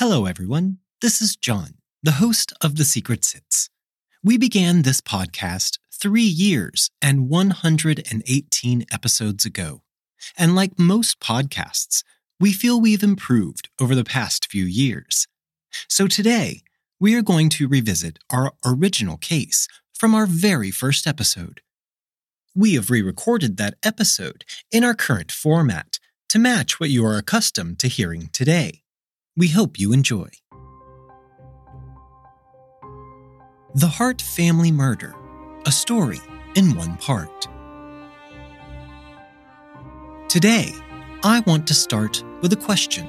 Hello, 0.00 0.24
everyone. 0.24 0.78
This 1.02 1.20
is 1.20 1.36
John, 1.36 1.74
the 2.02 2.12
host 2.12 2.54
of 2.62 2.76
The 2.76 2.84
Secret 2.84 3.22
Sits. 3.22 3.68
We 4.24 4.38
began 4.38 4.80
this 4.80 5.02
podcast 5.02 5.78
three 5.92 6.22
years 6.22 6.90
and 7.02 7.28
118 7.28 8.86
episodes 8.90 9.44
ago. 9.44 9.82
And 10.38 10.56
like 10.56 10.78
most 10.78 11.20
podcasts, 11.20 12.02
we 12.40 12.50
feel 12.50 12.80
we've 12.80 13.02
improved 13.02 13.68
over 13.78 13.94
the 13.94 14.02
past 14.02 14.50
few 14.50 14.64
years. 14.64 15.26
So 15.86 16.06
today, 16.06 16.62
we 16.98 17.14
are 17.14 17.20
going 17.20 17.50
to 17.50 17.68
revisit 17.68 18.20
our 18.30 18.54
original 18.64 19.18
case 19.18 19.68
from 19.92 20.14
our 20.14 20.24
very 20.24 20.70
first 20.70 21.06
episode. 21.06 21.60
We 22.54 22.72
have 22.76 22.88
re 22.88 23.02
recorded 23.02 23.58
that 23.58 23.74
episode 23.82 24.46
in 24.72 24.82
our 24.82 24.94
current 24.94 25.30
format 25.30 25.98
to 26.30 26.38
match 26.38 26.80
what 26.80 26.88
you 26.88 27.04
are 27.04 27.18
accustomed 27.18 27.78
to 27.80 27.88
hearing 27.88 28.30
today. 28.32 28.80
We 29.40 29.48
hope 29.48 29.78
you 29.78 29.94
enjoy. 29.94 30.28
The 33.74 33.86
Hart 33.86 34.20
Family 34.20 34.70
Murder, 34.70 35.14
a 35.64 35.72
story 35.72 36.20
in 36.56 36.76
one 36.76 36.98
part. 36.98 37.48
Today, 40.28 40.74
I 41.22 41.40
want 41.46 41.66
to 41.68 41.72
start 41.72 42.22
with 42.42 42.52
a 42.52 42.56
question 42.56 43.06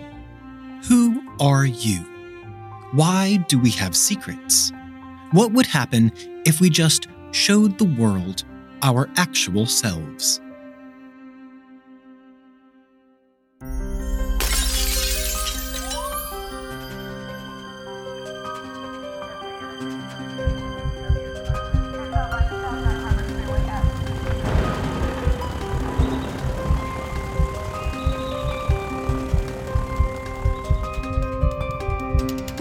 Who 0.87 1.21
are 1.41 1.65
you? 1.65 1.97
Why 2.93 3.43
do 3.49 3.59
we 3.59 3.71
have 3.71 3.93
secrets? 3.93 4.71
What 5.31 5.51
would 5.51 5.65
happen 5.65 6.13
if 6.45 6.61
we 6.61 6.69
just 6.69 7.09
showed 7.31 7.77
the 7.77 7.93
world 7.99 8.45
our 8.81 9.09
actual 9.17 9.65
selves? 9.65 10.39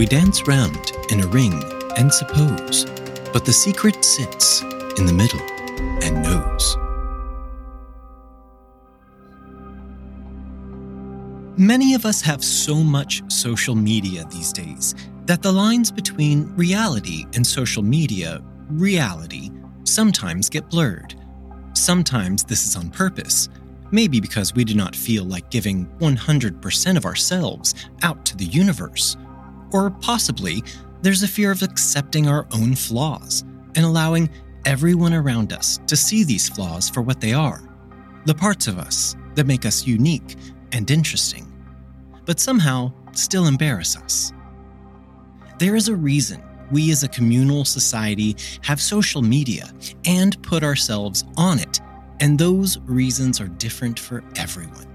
We 0.00 0.06
dance 0.06 0.48
round 0.48 0.92
in 1.10 1.20
a 1.20 1.26
ring 1.26 1.62
and 1.98 2.10
suppose, 2.10 2.86
but 3.34 3.44
the 3.44 3.52
secret 3.52 4.02
sits 4.02 4.62
in 4.96 5.04
the 5.04 5.12
middle 5.12 5.42
and 6.02 6.22
knows. 6.22 6.78
Many 11.58 11.92
of 11.92 12.06
us 12.06 12.22
have 12.22 12.42
so 12.42 12.76
much 12.76 13.22
social 13.30 13.74
media 13.74 14.24
these 14.30 14.54
days 14.54 14.94
that 15.26 15.42
the 15.42 15.52
lines 15.52 15.92
between 15.92 16.46
reality 16.56 17.26
and 17.34 17.46
social 17.46 17.82
media, 17.82 18.42
reality, 18.70 19.50
sometimes 19.84 20.48
get 20.48 20.70
blurred. 20.70 21.14
Sometimes 21.74 22.42
this 22.42 22.64
is 22.66 22.74
on 22.74 22.88
purpose, 22.88 23.50
maybe 23.90 24.18
because 24.18 24.54
we 24.54 24.64
do 24.64 24.74
not 24.74 24.96
feel 24.96 25.24
like 25.24 25.50
giving 25.50 25.84
100% 25.98 26.96
of 26.96 27.04
ourselves 27.04 27.74
out 28.02 28.24
to 28.24 28.34
the 28.34 28.46
universe. 28.46 29.18
Or 29.72 29.90
possibly, 29.90 30.62
there's 31.02 31.22
a 31.22 31.28
fear 31.28 31.50
of 31.50 31.62
accepting 31.62 32.28
our 32.28 32.46
own 32.52 32.74
flaws 32.74 33.44
and 33.74 33.84
allowing 33.84 34.28
everyone 34.64 35.14
around 35.14 35.52
us 35.52 35.78
to 35.86 35.96
see 35.96 36.24
these 36.24 36.48
flaws 36.48 36.88
for 36.88 37.02
what 37.02 37.20
they 37.20 37.32
are 37.32 37.62
the 38.26 38.34
parts 38.34 38.66
of 38.66 38.78
us 38.78 39.16
that 39.34 39.46
make 39.46 39.64
us 39.64 39.86
unique 39.86 40.36
and 40.72 40.90
interesting, 40.90 41.50
but 42.26 42.38
somehow 42.38 42.92
still 43.12 43.46
embarrass 43.46 43.96
us. 43.96 44.32
There 45.58 45.74
is 45.74 45.88
a 45.88 45.96
reason 45.96 46.42
we 46.70 46.90
as 46.90 47.02
a 47.02 47.08
communal 47.08 47.64
society 47.64 48.36
have 48.62 48.80
social 48.80 49.22
media 49.22 49.72
and 50.04 50.40
put 50.42 50.62
ourselves 50.62 51.24
on 51.36 51.58
it, 51.58 51.80
and 52.20 52.38
those 52.38 52.78
reasons 52.80 53.40
are 53.40 53.48
different 53.48 53.98
for 53.98 54.22
everyone. 54.36 54.89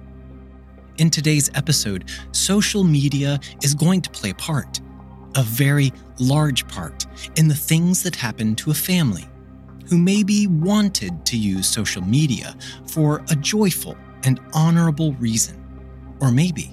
In 0.97 1.09
today's 1.09 1.51
episode, 1.56 2.06
social 2.31 2.85
media 2.85 3.38
is 3.61 3.75
going 3.75 4.01
to 4.01 4.09
play 4.11 4.29
a 4.29 4.35
part, 4.35 4.79
a 5.35 5.44
very 5.44 5.91
large 6.19 6.66
part, 6.69 7.06
in 7.35 7.50
the 7.50 7.56
things 7.56 8.01
that 8.03 8.16
happen 8.16 8.56
to 8.56 8.72
a 8.72 8.73
family 8.73 9.25
who 9.89 9.97
maybe 9.97 10.47
wanted 10.47 11.25
to 11.25 11.38
use 11.38 11.67
social 11.67 12.01
media 12.01 12.55
for 12.88 13.22
a 13.29 13.35
joyful 13.35 13.97
and 14.23 14.39
honorable 14.53 15.11
reason. 15.16 15.61
Or 16.22 16.31
maybe 16.31 16.72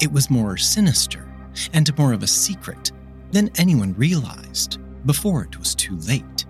it 0.00 0.12
was 0.12 0.30
more 0.30 0.56
sinister 0.56 1.28
and 1.72 1.98
more 1.98 2.12
of 2.12 2.22
a 2.22 2.28
secret 2.28 2.92
than 3.32 3.50
anyone 3.56 3.92
realized 3.94 4.78
before 5.04 5.42
it 5.42 5.58
was 5.58 5.74
too 5.74 5.96
late. 6.06 6.46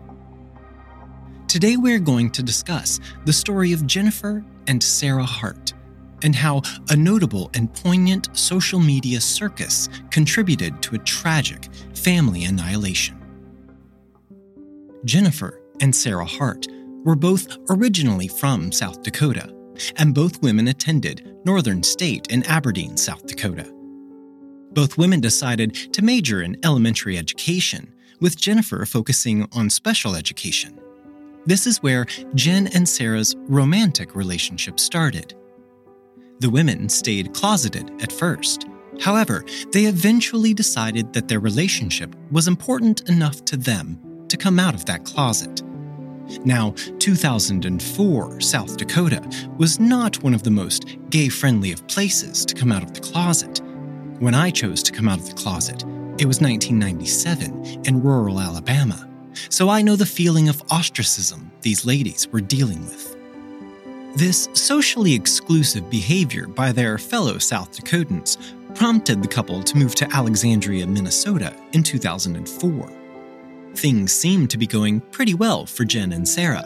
Today, 1.49 1.79
we're 1.79 2.01
going 2.01 2.31
to 2.33 2.43
discuss 2.43 3.01
the 3.25 3.33
story 3.33 3.73
of 3.73 3.87
Jennifer 3.87 4.45
and 4.67 4.83
Sarah 4.83 5.25
Hart 5.25 5.73
and 6.25 6.35
how 6.35 6.63
a 6.91 6.97
notable 6.97 7.51
and 7.55 7.73
poignant 7.73 8.29
social 8.37 8.81
media 8.81 9.21
circus 9.21 9.89
contributed 10.11 10.83
to 10.83 10.97
a 10.97 10.99
tragic 10.99 11.69
family 11.95 12.45
annihilation. 12.45 13.17
Jennifer 15.05 15.61
and 15.81 15.95
Sarah 15.95 16.25
Hart 16.25 16.67
were 17.05 17.15
both 17.15 17.57
originally 17.69 18.27
from 18.27 18.73
South 18.73 19.03
Dakota, 19.03 19.55
and 19.97 20.15
both 20.15 20.43
women 20.43 20.69
attended 20.69 21.37
Northern 21.45 21.83
State 21.83 22.29
in 22.29 22.43
Aberdeen, 22.45 22.97
South 22.97 23.27
Dakota. 23.27 23.71
Both 24.73 24.97
women 24.97 25.21
decided 25.21 25.75
to 25.93 26.03
major 26.03 26.43
in 26.43 26.57
elementary 26.65 27.19
education, 27.19 27.93
with 28.21 28.37
Jennifer 28.37 28.87
focusing 28.87 29.47
on 29.53 29.69
special 29.69 30.15
education. 30.15 30.81
This 31.45 31.67
is 31.67 31.83
where 31.83 32.07
Jen 32.35 32.69
and 32.69 32.89
Sarah's 32.89 33.37
romantic 33.49 34.17
relationship 34.17 34.81
started. 34.81 35.35
The 36.41 36.51
women 36.51 36.89
stayed 36.89 37.33
closeted 37.33 37.91
at 38.03 38.13
first. 38.13 38.67
However, 39.01 39.45
they 39.73 39.85
eventually 39.85 40.55
decided 40.55 41.13
that 41.13 41.29
their 41.29 41.41
relationship 41.41 42.15
was 42.31 42.49
important 42.49 43.09
enough 43.09 43.45
to 43.47 43.57
them 43.57 44.27
to 44.29 44.37
come 44.37 44.59
out 44.59 44.75
of 44.75 44.85
that 44.87 45.05
closet. 45.05 45.63
Now, 46.45 46.75
2004 46.99 48.41
South 48.41 48.77
Dakota 48.77 49.23
was 49.59 49.79
not 49.79 50.23
one 50.23 50.35
of 50.35 50.43
the 50.43 50.51
most 50.51 50.97
gay 51.11 51.29
friendly 51.29 51.73
of 51.73 51.87
places 51.87 52.45
to 52.47 52.55
come 52.55 52.73
out 52.73 52.83
of 52.83 52.95
the 52.95 53.01
closet. 53.01 53.61
When 54.21 54.35
I 54.35 54.51
chose 54.51 54.83
to 54.85 54.93
come 54.93 55.09
out 55.09 55.19
of 55.19 55.29
the 55.29 55.35
closet, 55.35 55.83
it 56.19 56.27
was 56.27 56.41
1997 56.41 57.83
in 57.85 58.03
rural 58.03 58.41
Alabama, 58.41 59.09
so 59.51 59.69
I 59.69 59.83
know 59.83 59.97
the 59.97 60.07
feeling 60.07 60.49
of 60.49 60.63
ostracism 60.71 61.51
these 61.61 61.85
ladies 61.85 62.29
were 62.29 62.41
dealing 62.41 62.87
with. 62.87 63.14
This 64.17 64.49
socially 64.53 65.13
exclusive 65.13 65.91
behavior 65.91 66.47
by 66.47 66.71
their 66.71 66.99
fellow 66.99 67.37
South 67.39 67.73
Dakotans 67.73 68.39
prompted 68.77 69.21
the 69.21 69.29
couple 69.29 69.61
to 69.65 69.77
move 69.77 69.97
to 69.97 70.09
Alexandria, 70.15 70.87
Minnesota 70.87 71.53
in 71.73 71.83
2004. 71.83 72.93
Things 73.75 74.13
seemed 74.13 74.51
to 74.51 74.59
be 74.59 74.69
going 74.69 75.01
pretty 75.01 75.35
well 75.35 75.67
for 75.67 75.85
Jen 75.85 76.13
and 76.13 76.29
Sarah 76.29 76.63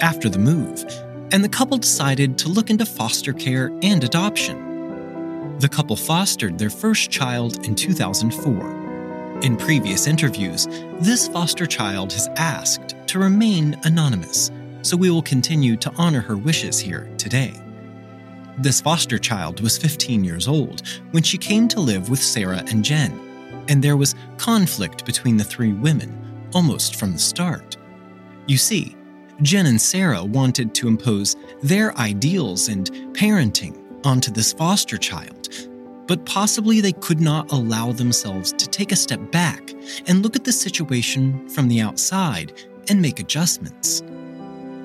after 0.00 0.28
the 0.28 0.40
move, 0.40 0.84
and 1.30 1.44
the 1.44 1.48
couple 1.48 1.78
decided 1.78 2.36
to 2.38 2.48
look 2.48 2.68
into 2.68 2.84
foster 2.84 3.32
care 3.32 3.70
and 3.82 4.02
adoption. 4.02 5.56
The 5.60 5.68
couple 5.68 5.94
fostered 5.94 6.58
their 6.58 6.68
first 6.68 7.12
child 7.12 7.64
in 7.64 7.76
2004. 7.76 9.40
In 9.42 9.56
previous 9.56 10.08
interviews, 10.08 10.66
this 10.98 11.28
foster 11.28 11.66
child 11.66 12.12
has 12.12 12.26
asked 12.34 12.96
to 13.06 13.20
remain 13.20 13.78
anonymous 13.84 14.50
so 14.82 14.96
we 14.96 15.10
will 15.10 15.22
continue 15.22 15.76
to 15.76 15.92
honor 15.96 16.20
her 16.20 16.36
wishes 16.36 16.78
here 16.78 17.10
today. 17.18 17.54
This 18.58 18.80
foster 18.80 19.18
child 19.18 19.60
was 19.60 19.78
15 19.78 20.24
years 20.24 20.48
old 20.48 20.82
when 21.12 21.22
she 21.22 21.38
came 21.38 21.68
to 21.68 21.80
live 21.80 22.10
with 22.10 22.22
Sarah 22.22 22.64
and 22.68 22.84
Jen, 22.84 23.64
and 23.68 23.82
there 23.82 23.96
was 23.96 24.14
conflict 24.36 25.04
between 25.04 25.36
the 25.36 25.44
three 25.44 25.72
women 25.72 26.48
almost 26.54 26.96
from 26.96 27.12
the 27.12 27.18
start. 27.18 27.76
You 28.46 28.56
see, 28.56 28.96
Jen 29.42 29.66
and 29.66 29.80
Sarah 29.80 30.24
wanted 30.24 30.74
to 30.74 30.88
impose 30.88 31.36
their 31.62 31.96
ideals 31.98 32.68
and 32.68 32.90
parenting 33.14 33.76
onto 34.04 34.32
this 34.32 34.52
foster 34.52 34.96
child, 34.96 35.48
but 36.08 36.24
possibly 36.26 36.80
they 36.80 36.92
could 36.92 37.20
not 37.20 37.52
allow 37.52 37.92
themselves 37.92 38.52
to 38.52 38.66
take 38.66 38.90
a 38.90 38.96
step 38.96 39.30
back 39.30 39.72
and 40.08 40.22
look 40.22 40.34
at 40.34 40.44
the 40.44 40.52
situation 40.52 41.48
from 41.48 41.68
the 41.68 41.80
outside 41.80 42.52
and 42.88 43.00
make 43.00 43.20
adjustments. 43.20 44.02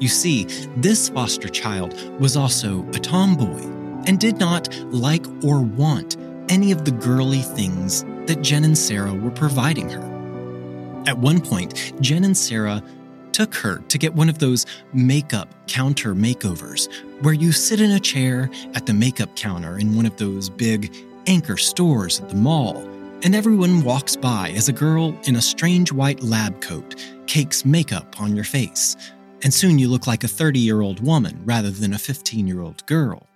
You 0.04 0.10
see, 0.10 0.44
this 0.76 1.08
foster 1.08 1.48
child 1.48 1.94
was 2.20 2.36
also 2.36 2.86
a 2.90 3.00
tomboy 3.00 3.62
and 4.06 4.20
did 4.20 4.38
not 4.38 4.68
like 4.92 5.26
or 5.42 5.62
want 5.62 6.18
any 6.50 6.74
of 6.74 6.84
the 6.84 6.92
girly 6.92 7.40
things 7.40 8.04
that 8.26 8.42
Jen 8.42 8.66
and 8.66 8.78
Sarah 8.78 9.14
were 9.14 9.32
providing 9.32 9.90
her. 9.90 11.04
At 11.08 11.20
one 11.20 11.40
point, 11.40 11.94
Jen 12.02 12.26
and 12.26 12.36
Sarah 12.36 12.84
took 13.32 13.56
her 13.56 13.78
to 13.78 13.98
get 13.98 14.14
one 14.14 14.28
of 14.28 14.40
those 14.40 14.66
makeup 14.92 15.48
counter 15.68 16.14
makeovers 16.14 16.90
where 17.22 17.34
you 17.34 17.54
sit 17.54 17.80
in 17.80 17.92
a 17.92 18.00
chair 18.02 18.50
at 18.76 18.86
the 18.86 18.94
makeup 18.94 19.34
counter 19.38 19.78
in 19.78 19.96
one 19.96 20.06
of 20.06 20.18
those 20.18 20.50
big 20.50 20.94
anchor 21.28 21.56
stores 21.56 22.20
at 22.20 22.28
the 22.28 22.36
mall 22.36 22.76
and 23.24 23.34
everyone 23.34 23.86
walks 23.86 24.18
by 24.18 24.50
as 24.50 24.68
a 24.68 24.74
girl 24.74 25.18
in 25.24 25.38
a 25.38 25.42
strange 25.42 25.94
white 25.94 26.22
lab 26.22 26.60
coat 26.60 27.02
cakes 27.26 27.64
makeup 27.64 28.20
on 28.20 28.36
your 28.36 28.44
face, 28.44 28.98
and 29.44 29.54
soon 29.54 29.78
you 29.78 29.90
look 29.90 30.08
like 30.08 30.24
a 30.24 30.28
30 30.28 30.60
year 30.60 30.82
old 30.82 31.00
woman 31.00 31.42
rather 31.46 31.70
than 31.70 31.94
a 31.94 32.00
15 32.00 32.48
year 32.48 32.62
old 32.62 32.86
girl. 32.86 33.28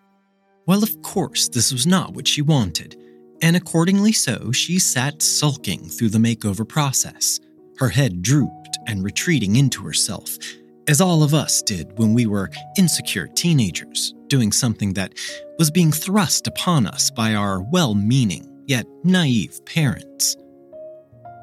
Well, 0.66 0.84
of 0.84 1.02
course, 1.02 1.48
this 1.48 1.72
was 1.72 1.88
not 1.88 2.14
what 2.14 2.28
she 2.28 2.42
wanted, 2.42 2.98
and 3.42 3.56
accordingly 3.56 4.12
so, 4.12 4.52
she 4.52 4.80
sat 4.80 5.22
sulking 5.22 5.88
through 5.90 6.10
the 6.10 6.18
makeover 6.18 6.68
process, 6.68 7.40
her 7.78 7.90
head 7.90 8.22
drooped 8.22 8.78
and 8.88 9.04
retreating 9.04 9.56
into 9.56 9.84
herself, 9.84 10.38
as 10.88 11.00
all 11.00 11.24
of 11.24 11.34
us 11.34 11.62
did 11.62 11.98
when 11.98 12.14
we 12.14 12.26
were 12.26 12.50
insecure 12.78 13.28
teenagers, 13.28 14.14
doing 14.28 14.52
something 14.52 14.94
that 14.94 15.14
was 15.60 15.72
being 15.72 15.92
thrust 15.92 16.48
upon 16.48 16.88
us 16.88 17.10
by 17.10 17.34
our 17.36 17.62
well 17.62 17.94
meaning 17.94 18.46
yet 18.66 18.86
naive 19.04 19.64
parents. 19.66 20.36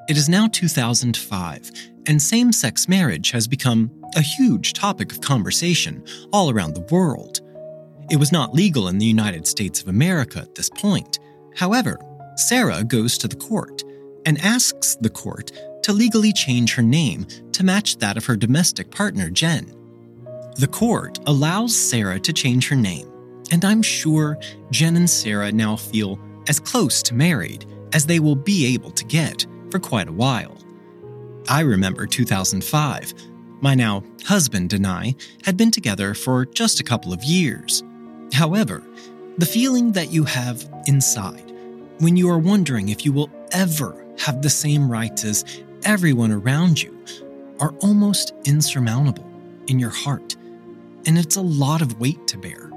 It 0.08 0.18
is 0.18 0.28
now 0.28 0.48
2005, 0.48 1.70
and 2.06 2.20
same 2.20 2.52
sex 2.52 2.88
marriage 2.88 3.30
has 3.30 3.46
become 3.46 3.90
a 4.16 4.20
huge 4.20 4.72
topic 4.72 5.12
of 5.12 5.20
conversation 5.20 6.04
all 6.32 6.50
around 6.50 6.74
the 6.74 6.86
world. 6.90 7.40
It 8.10 8.16
was 8.16 8.32
not 8.32 8.54
legal 8.54 8.88
in 8.88 8.98
the 8.98 9.06
United 9.06 9.46
States 9.46 9.80
of 9.80 9.88
America 9.88 10.40
at 10.40 10.54
this 10.54 10.68
point. 10.68 11.18
However, 11.56 11.98
Sarah 12.36 12.84
goes 12.84 13.16
to 13.18 13.28
the 13.28 13.36
court 13.36 13.82
and 14.26 14.40
asks 14.40 14.96
the 14.96 15.10
court 15.10 15.52
to 15.82 15.92
legally 15.92 16.32
change 16.32 16.74
her 16.74 16.82
name 16.82 17.26
to 17.52 17.64
match 17.64 17.98
that 17.98 18.16
of 18.16 18.24
her 18.26 18.36
domestic 18.36 18.90
partner, 18.90 19.30
Jen. 19.30 19.72
The 20.56 20.68
court 20.68 21.18
allows 21.26 21.74
Sarah 21.74 22.20
to 22.20 22.32
change 22.32 22.68
her 22.68 22.76
name, 22.76 23.10
and 23.50 23.64
I'm 23.64 23.82
sure 23.82 24.38
Jen 24.70 24.96
and 24.96 25.10
Sarah 25.10 25.52
now 25.52 25.76
feel 25.76 26.18
as 26.48 26.60
close 26.60 27.02
to 27.04 27.14
married 27.14 27.66
as 27.92 28.06
they 28.06 28.20
will 28.20 28.36
be 28.36 28.72
able 28.74 28.90
to 28.92 29.04
get 29.04 29.46
for 29.70 29.78
quite 29.78 30.08
a 30.08 30.12
while. 30.12 30.63
I 31.48 31.60
remember 31.60 32.06
2005. 32.06 33.14
My 33.60 33.74
now 33.74 34.02
husband 34.24 34.72
and 34.72 34.86
I 34.86 35.14
had 35.44 35.56
been 35.56 35.70
together 35.70 36.14
for 36.14 36.46
just 36.46 36.80
a 36.80 36.84
couple 36.84 37.12
of 37.12 37.22
years. 37.22 37.82
However, 38.32 38.82
the 39.38 39.46
feeling 39.46 39.92
that 39.92 40.10
you 40.10 40.24
have 40.24 40.68
inside 40.86 41.52
when 41.98 42.16
you 42.16 42.30
are 42.30 42.38
wondering 42.38 42.88
if 42.88 43.04
you 43.04 43.12
will 43.12 43.30
ever 43.52 44.04
have 44.18 44.42
the 44.42 44.50
same 44.50 44.90
rights 44.90 45.24
as 45.24 45.62
everyone 45.84 46.32
around 46.32 46.82
you 46.82 46.98
are 47.60 47.74
almost 47.80 48.32
insurmountable 48.44 49.30
in 49.68 49.78
your 49.78 49.90
heart, 49.90 50.36
and 51.06 51.18
it's 51.18 51.36
a 51.36 51.42
lot 51.42 51.82
of 51.82 52.00
weight 52.00 52.26
to 52.28 52.38
bear. 52.38 52.70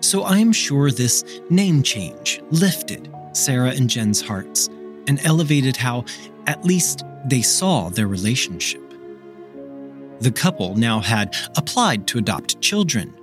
So 0.00 0.22
I 0.22 0.38
am 0.38 0.52
sure 0.52 0.90
this 0.90 1.24
name 1.50 1.82
change 1.82 2.42
lifted 2.50 3.12
Sarah 3.32 3.70
and 3.70 3.88
Jen's 3.88 4.20
hearts 4.20 4.68
and 5.06 5.24
elevated 5.24 5.76
how, 5.76 6.04
at 6.46 6.64
least, 6.64 7.04
they 7.26 7.42
saw 7.42 7.88
their 7.88 8.08
relationship. 8.08 8.82
The 10.20 10.32
couple 10.32 10.76
now 10.76 11.00
had 11.00 11.34
applied 11.56 12.06
to 12.08 12.18
adopt 12.18 12.60
children. 12.60 13.14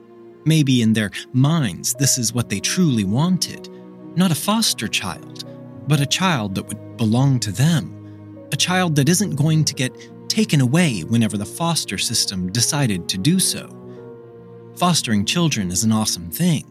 Maybe 0.45 0.81
in 0.81 0.93
their 0.93 1.11
minds, 1.33 1.93
this 1.93 2.17
is 2.17 2.33
what 2.33 2.49
they 2.49 2.59
truly 2.59 3.03
wanted 3.03 3.69
not 4.15 4.31
a 4.31 4.35
foster 4.35 4.87
child, 4.87 5.45
but 5.87 6.01
a 6.01 6.05
child 6.05 6.55
that 6.55 6.67
would 6.67 6.97
belong 6.97 7.39
to 7.39 7.51
them, 7.51 8.47
a 8.51 8.55
child 8.55 8.95
that 8.95 9.07
isn't 9.07 9.35
going 9.35 9.63
to 9.63 9.73
get 9.73 9.93
taken 10.27 10.61
away 10.61 11.01
whenever 11.01 11.37
the 11.37 11.45
foster 11.45 11.97
system 11.97 12.51
decided 12.51 13.07
to 13.07 13.17
do 13.17 13.39
so. 13.39 13.69
Fostering 14.75 15.25
children 15.25 15.71
is 15.71 15.83
an 15.83 15.91
awesome 15.91 16.29
thing. 16.29 16.65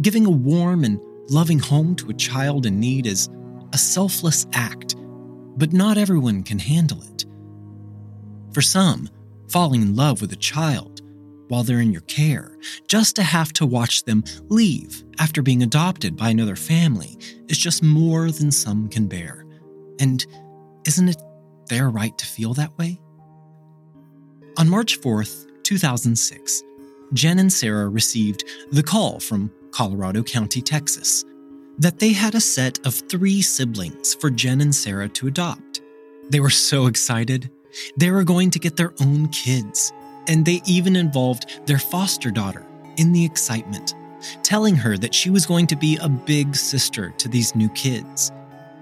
Giving 0.00 0.26
a 0.26 0.30
warm 0.30 0.84
and 0.84 1.00
loving 1.28 1.58
home 1.58 1.94
to 1.96 2.10
a 2.10 2.14
child 2.14 2.66
in 2.66 2.80
need 2.80 3.06
is 3.06 3.28
a 3.72 3.78
selfless 3.78 4.46
act, 4.52 4.96
but 5.58 5.72
not 5.72 5.98
everyone 5.98 6.44
can 6.44 6.58
handle 6.58 7.02
it. 7.02 7.26
For 8.52 8.62
some, 8.62 9.10
falling 9.48 9.82
in 9.82 9.96
love 9.96 10.20
with 10.20 10.32
a 10.32 10.36
child 10.36 11.02
while 11.48 11.64
they're 11.64 11.80
in 11.80 11.92
your 11.92 12.02
care, 12.02 12.56
just 12.86 13.16
to 13.16 13.22
have 13.22 13.52
to 13.54 13.66
watch 13.66 14.04
them 14.04 14.22
leave 14.48 15.02
after 15.18 15.42
being 15.42 15.62
adopted 15.62 16.16
by 16.16 16.30
another 16.30 16.56
family, 16.56 17.18
is 17.48 17.58
just 17.58 17.82
more 17.82 18.30
than 18.30 18.52
some 18.52 18.88
can 18.88 19.08
bear. 19.08 19.44
And 19.98 20.24
isn't 20.86 21.08
it 21.08 21.20
their 21.66 21.90
right 21.90 22.16
to 22.18 22.26
feel 22.26 22.54
that 22.54 22.76
way? 22.78 23.00
On 24.58 24.68
March 24.68 25.00
4th, 25.00 25.46
2006, 25.64 26.62
Jen 27.14 27.38
and 27.38 27.52
Sarah 27.52 27.88
received 27.88 28.44
the 28.70 28.82
call 28.82 29.18
from 29.18 29.50
Colorado 29.72 30.22
County, 30.22 30.60
Texas, 30.60 31.24
that 31.78 31.98
they 31.98 32.12
had 32.12 32.34
a 32.34 32.40
set 32.40 32.84
of 32.86 32.94
three 32.94 33.40
siblings 33.40 34.14
for 34.14 34.30
Jen 34.30 34.60
and 34.60 34.74
Sarah 34.74 35.08
to 35.10 35.28
adopt. 35.28 35.80
They 36.30 36.40
were 36.40 36.50
so 36.50 36.86
excited. 36.86 37.50
They 37.96 38.10
were 38.10 38.24
going 38.24 38.50
to 38.50 38.58
get 38.58 38.76
their 38.76 38.92
own 39.00 39.28
kids, 39.28 39.92
and 40.26 40.44
they 40.44 40.60
even 40.66 40.96
involved 40.96 41.66
their 41.66 41.78
foster 41.78 42.30
daughter 42.30 42.66
in 42.96 43.12
the 43.12 43.24
excitement, 43.24 43.94
telling 44.42 44.74
her 44.74 44.98
that 44.98 45.14
she 45.14 45.30
was 45.30 45.46
going 45.46 45.66
to 45.68 45.76
be 45.76 45.96
a 46.00 46.08
big 46.08 46.56
sister 46.56 47.14
to 47.18 47.28
these 47.28 47.54
new 47.54 47.68
kids. 47.70 48.32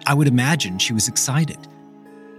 I 0.07 0.15
would 0.15 0.29
imagine 0.29 0.79
she 0.79 0.95
was 0.95 1.09
excited. 1.09 1.59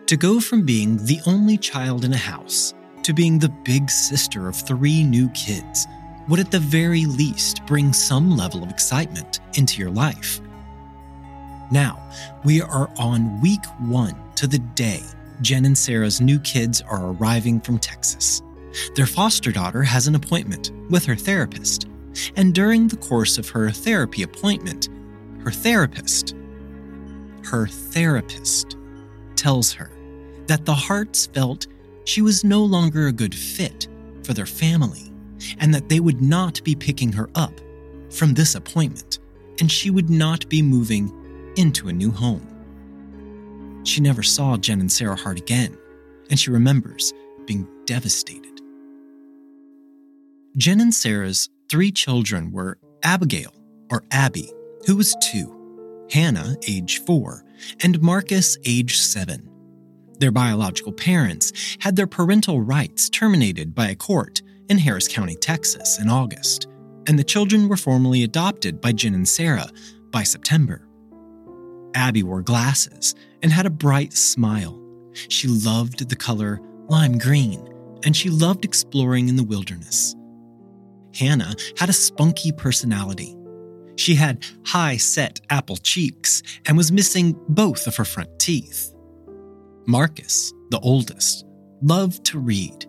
To 0.07 0.18
go 0.18 0.39
from 0.39 0.65
being 0.65 0.98
the 1.06 1.19
only 1.25 1.57
child 1.57 2.04
in 2.04 2.13
a 2.13 2.18
house 2.18 2.74
to 3.07 3.13
being 3.13 3.39
the 3.39 3.48
big 3.63 3.89
sister 3.89 4.50
of 4.50 4.56
three 4.57 5.01
new 5.01 5.30
kids 5.30 5.88
would 6.27 6.42
at 6.42 6.51
the 6.51 6.59
very 6.59 7.06
least 7.06 7.65
bring 7.65 7.94
some 7.94 8.36
level 8.36 8.62
of 8.62 8.69
excitement 8.69 9.39
into 9.56 9.80
your 9.80 9.89
life. 9.89 10.42
Now, 11.72 12.02
we 12.46 12.62
are 12.62 12.90
on 12.98 13.42
week 13.42 13.66
one 13.80 14.16
to 14.36 14.48
the 14.48 14.60
day 14.60 15.04
Jen 15.42 15.66
and 15.66 15.78
Sarah's 15.78 16.22
new 16.22 16.40
kids 16.40 16.81
are 16.81 17.12
arriving 17.12 17.60
from 17.62 17.78
Texas. 17.78 18.42
Their 18.96 19.06
foster 19.06 19.52
daughter 19.52 19.84
has 19.84 20.08
an 20.08 20.16
appointment 20.16 20.72
with 20.90 21.06
her 21.06 21.16
therapist, 21.16 21.88
and 22.36 22.56
during 22.56 22.88
the 22.88 22.98
course 22.98 23.38
of 23.38 23.50
her 23.50 23.69
therapy 23.69 24.24
appointment, 24.24 24.90
her 25.44 25.52
therapist, 25.52 26.36
her 27.44 27.68
therapist, 27.68 28.78
tells 29.36 29.74
her 29.74 29.92
that 30.48 30.66
the 30.66 30.74
Harts 30.74 31.28
felt 31.28 31.68
she 32.06 32.22
was 32.22 32.44
no 32.44 32.64
longer 32.64 33.08
a 33.08 33.12
good 33.12 33.36
fit 33.36 33.88
for 34.24 34.34
their 34.34 34.46
family, 34.46 35.12
and 35.60 35.74
that 35.74 35.90
they 35.90 36.00
would 36.00 36.22
not 36.22 36.64
be 36.64 36.75
picking 36.75 37.12
her 37.12 37.30
up 37.36 37.54
from 38.10 38.34
this 38.34 38.56
appointment, 38.56 39.19
and 39.60 39.72
she 39.72 39.90
would 39.92 40.10
not 40.10 40.48
be 40.50 40.62
moving 40.62 41.12
into 41.57 41.89
a 41.89 41.94
new 41.94 42.12
home. 42.12 43.81
She 43.83 44.01
never 44.01 44.23
saw 44.23 44.57
Jen 44.57 44.80
and 44.80 44.92
Sarah 44.92 45.16
Hart 45.16 45.37
again, 45.37 45.78
and 46.30 46.40
she 46.40 46.52
remembers 46.52 47.14
being 47.45 47.68
devastated. 47.85 48.61
Jen 50.57 50.81
and 50.81 50.94
Sarah's 50.94 51.49
three 51.69 51.92
children 51.92 52.52
were 52.52 52.78
Abigail, 53.04 53.54
or 53.92 54.04
Abby, 54.11 54.52
who 54.85 54.95
was 54.95 55.16
two, 55.21 56.06
Hannah, 56.11 56.56
age 56.68 56.99
four, 57.06 57.44
and 57.83 58.02
Marcus, 58.02 58.57
age 58.66 58.97
seven. 58.97 59.49
Their 60.19 60.31
biological 60.31 60.94
parents 60.94 61.78
had 61.80 61.95
their 61.95 62.07
parental 62.07 62.61
rights 62.61 63.09
terminated 63.09 63.76
by 63.76 63.90
a 63.90 63.95
court 63.95 64.42
in 64.68 64.80
Harris 64.80 65.07
County, 65.07 65.35
Texas, 65.35 65.99
in 65.99 66.09
August, 66.09 66.68
and 67.07 67.18
the 67.18 67.23
children 67.23 67.69
were 67.69 67.78
formally 67.78 68.23
adopted 68.23 68.81
by 68.81 68.92
Jen 68.92 69.14
and 69.14 69.28
Sarah 69.28 69.69
by 70.11 70.23
September. 70.23 70.87
Abby 71.94 72.24
wore 72.24 72.42
glasses 72.42 73.16
and 73.42 73.52
had 73.52 73.66
a 73.66 73.72
bright 73.72 74.14
smile. 74.14 74.82
She 75.30 75.48
loved 75.48 76.10
the 76.10 76.16
color 76.16 76.62
lime 76.90 77.18
green, 77.18 77.68
and 78.06 78.16
she 78.16 78.30
loved 78.30 78.64
exploring 78.64 79.30
in 79.30 79.36
the 79.36 79.44
wilderness. 79.44 80.16
Hannah 81.16 81.56
had 81.78 81.90
a 81.90 81.94
spunky 81.94 82.52
personality. 82.52 83.36
She 83.96 84.16
had 84.16 84.46
high 84.66 84.98
set 84.98 85.42
apple 85.50 85.78
cheeks 85.78 86.44
and 86.66 86.78
was 86.78 86.92
missing 86.92 87.36
both 87.50 87.88
of 87.88 87.96
her 87.96 88.06
front 88.06 88.38
teeth. 88.40 88.94
Marcus, 89.88 90.54
the 90.70 90.80
oldest, 90.80 91.46
loved 91.82 92.24
to 92.26 92.40
read. 92.40 92.86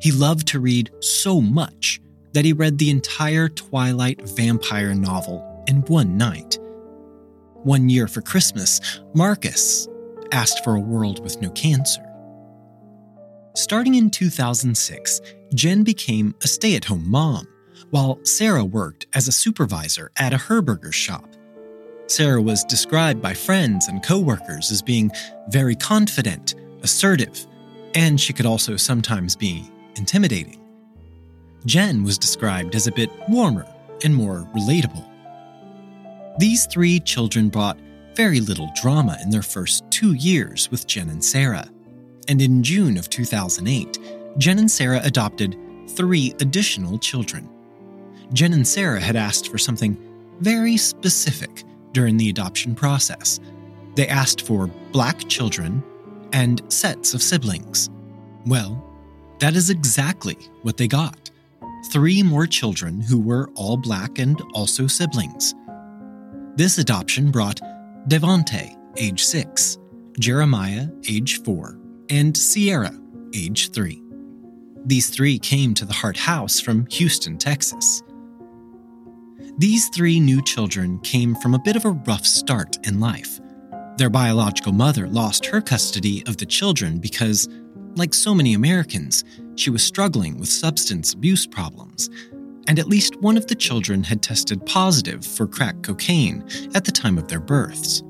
He 0.00 0.12
loved 0.12 0.46
to 0.48 0.60
read 0.60 0.90
so 1.00 1.40
much 1.40 2.00
that 2.32 2.44
he 2.44 2.52
read 2.52 2.78
the 2.78 2.90
entire 2.90 3.48
Twilight 3.48 4.20
vampire 4.28 4.94
novel 4.94 5.64
in 5.66 5.82
one 5.82 6.16
night. 6.16 6.58
One 7.64 7.88
year 7.88 8.08
for 8.08 8.20
Christmas, 8.20 9.00
Marcus 9.14 9.88
asked 10.32 10.62
for 10.64 10.74
a 10.74 10.80
world 10.80 11.24
with 11.24 11.40
no 11.40 11.48
cancer. 11.52 12.02
Starting 13.54 13.94
in 13.94 14.10
2006, 14.10 15.22
Jen 15.54 15.82
became 15.82 16.34
a 16.42 16.46
stay 16.46 16.76
at 16.76 16.84
home 16.84 17.10
mom, 17.10 17.48
while 17.88 18.18
Sarah 18.22 18.66
worked 18.66 19.06
as 19.14 19.28
a 19.28 19.32
supervisor 19.32 20.10
at 20.18 20.34
a 20.34 20.36
Herberger 20.36 20.92
shop. 20.92 21.24
Sarah 22.06 22.42
was 22.42 22.64
described 22.64 23.22
by 23.22 23.32
friends 23.32 23.88
and 23.88 24.02
coworkers 24.02 24.70
as 24.70 24.82
being 24.82 25.10
very 25.48 25.74
confident, 25.74 26.56
assertive, 26.82 27.46
and 27.94 28.20
she 28.20 28.34
could 28.34 28.44
also 28.44 28.76
sometimes 28.76 29.34
be 29.34 29.70
intimidating. 29.96 30.60
Jen 31.64 32.04
was 32.04 32.18
described 32.18 32.74
as 32.74 32.86
a 32.86 32.92
bit 32.92 33.08
warmer 33.26 33.66
and 34.04 34.14
more 34.14 34.46
relatable. 34.54 35.13
These 36.38 36.66
three 36.66 36.98
children 36.98 37.48
brought 37.48 37.78
very 38.14 38.40
little 38.40 38.70
drama 38.74 39.16
in 39.22 39.30
their 39.30 39.42
first 39.42 39.84
two 39.90 40.14
years 40.14 40.70
with 40.70 40.86
Jen 40.86 41.08
and 41.08 41.24
Sarah. 41.24 41.68
And 42.28 42.42
in 42.42 42.62
June 42.62 42.96
of 42.96 43.08
2008, 43.08 43.98
Jen 44.38 44.58
and 44.58 44.70
Sarah 44.70 45.00
adopted 45.04 45.56
three 45.90 46.34
additional 46.40 46.98
children. 46.98 47.48
Jen 48.32 48.52
and 48.52 48.66
Sarah 48.66 49.00
had 49.00 49.14
asked 49.14 49.48
for 49.48 49.58
something 49.58 49.96
very 50.40 50.76
specific 50.76 51.62
during 51.92 52.16
the 52.16 52.30
adoption 52.30 52.74
process. 52.74 53.38
They 53.94 54.08
asked 54.08 54.42
for 54.42 54.66
black 54.90 55.28
children 55.28 55.84
and 56.32 56.62
sets 56.72 57.14
of 57.14 57.22
siblings. 57.22 57.90
Well, 58.46 58.84
that 59.38 59.54
is 59.54 59.70
exactly 59.70 60.36
what 60.62 60.76
they 60.76 60.88
got 60.88 61.30
three 61.90 62.22
more 62.22 62.46
children 62.46 63.00
who 63.00 63.20
were 63.20 63.50
all 63.54 63.76
black 63.76 64.18
and 64.18 64.40
also 64.54 64.86
siblings. 64.86 65.54
This 66.56 66.78
adoption 66.78 67.32
brought 67.32 67.60
Devonte, 68.06 68.76
age 68.96 69.24
6, 69.24 69.76
Jeremiah, 70.20 70.86
age 71.08 71.42
4, 71.42 71.80
and 72.10 72.36
Sierra, 72.36 72.96
age 73.34 73.72
3. 73.72 74.00
These 74.86 75.10
three 75.10 75.36
came 75.40 75.74
to 75.74 75.84
the 75.84 75.92
Hart 75.92 76.16
House 76.16 76.60
from 76.60 76.86
Houston, 76.92 77.38
Texas. 77.38 78.04
These 79.58 79.88
three 79.88 80.20
new 80.20 80.40
children 80.42 81.00
came 81.00 81.34
from 81.34 81.54
a 81.54 81.58
bit 81.58 81.74
of 81.74 81.86
a 81.86 81.98
rough 82.06 82.24
start 82.24 82.76
in 82.86 83.00
life. 83.00 83.40
Their 83.96 84.10
biological 84.10 84.72
mother 84.72 85.08
lost 85.08 85.46
her 85.46 85.60
custody 85.60 86.22
of 86.28 86.36
the 86.36 86.46
children 86.46 86.98
because, 86.98 87.48
like 87.96 88.14
so 88.14 88.32
many 88.32 88.54
Americans, 88.54 89.24
she 89.56 89.70
was 89.70 89.82
struggling 89.82 90.38
with 90.38 90.48
substance 90.48 91.14
abuse 91.14 91.48
problems, 91.48 92.10
and 92.68 92.78
at 92.78 92.88
least 92.88 93.16
one 93.16 93.36
of 93.36 93.46
the 93.46 93.54
children 93.54 94.02
had 94.02 94.22
tested 94.22 94.64
positive 94.66 95.24
for 95.24 95.46
crack 95.46 95.82
cocaine 95.82 96.44
at 96.74 96.84
the 96.84 96.92
time 96.92 97.18
of 97.18 97.28
their 97.28 97.40
births. 97.40 98.02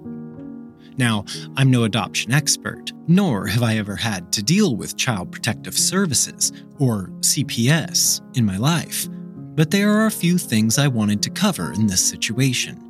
Now, 0.97 1.25
I'm 1.57 1.71
no 1.71 1.85
adoption 1.85 2.33
expert, 2.33 2.93
nor 3.09 3.47
have 3.49 3.63
I 3.63 3.79
ever 3.79 3.97
had 3.97 4.33
to 4.33 4.43
deal 4.43 4.77
with 4.77 4.97
Child 4.97 5.33
Protective 5.33 5.77
Services, 5.77 6.53
or 6.79 7.09
CPS, 7.21 8.21
in 8.37 8.45
my 8.45 8.57
life, 8.57 9.09
but 9.57 9.71
there 9.71 9.91
are 9.91 10.07
a 10.07 10.11
few 10.11 10.39
things 10.39 10.79
I 10.79 10.89
wanted 10.89 11.23
to 11.23 11.31
cover 11.31 11.73
in 11.73 11.87
this 11.87 12.09
situation. 12.09 12.81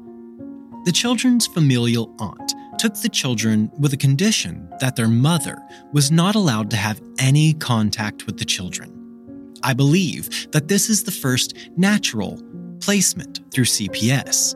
The 0.84 0.92
children's 0.92 1.46
familial 1.46 2.14
aunt 2.18 2.54
took 2.78 2.94
the 2.94 3.08
children 3.08 3.70
with 3.78 3.94
a 3.94 3.98
condition 3.98 4.68
that 4.80 4.96
their 4.96 5.08
mother 5.08 5.62
was 5.92 6.10
not 6.10 6.34
allowed 6.34 6.68
to 6.70 6.76
have 6.76 7.00
any 7.18 7.54
contact 7.54 8.26
with 8.26 8.38
the 8.38 8.44
children. 8.44 8.93
I 9.64 9.72
believe 9.72 10.52
that 10.52 10.68
this 10.68 10.90
is 10.90 11.02
the 11.02 11.10
first 11.10 11.56
natural 11.76 12.38
placement 12.80 13.40
through 13.50 13.64
CPS. 13.64 14.54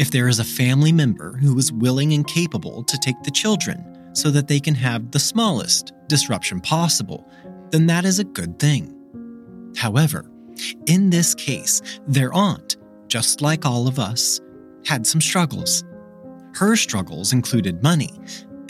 If 0.00 0.10
there 0.10 0.26
is 0.26 0.40
a 0.40 0.44
family 0.44 0.90
member 0.90 1.36
who 1.36 1.56
is 1.56 1.72
willing 1.72 2.12
and 2.12 2.26
capable 2.26 2.82
to 2.82 2.98
take 2.98 3.22
the 3.22 3.30
children 3.30 4.10
so 4.14 4.30
that 4.30 4.48
they 4.48 4.58
can 4.58 4.74
have 4.74 5.12
the 5.12 5.20
smallest 5.20 5.92
disruption 6.08 6.60
possible, 6.60 7.30
then 7.70 7.86
that 7.86 8.04
is 8.04 8.18
a 8.18 8.24
good 8.24 8.58
thing. 8.58 8.92
However, 9.76 10.28
in 10.86 11.10
this 11.10 11.36
case, 11.36 11.80
their 12.08 12.32
aunt, 12.34 12.78
just 13.06 13.40
like 13.40 13.64
all 13.64 13.86
of 13.86 14.00
us, 14.00 14.40
had 14.84 15.06
some 15.06 15.20
struggles. 15.20 15.84
Her 16.54 16.74
struggles 16.74 17.32
included 17.32 17.80
money, 17.80 18.18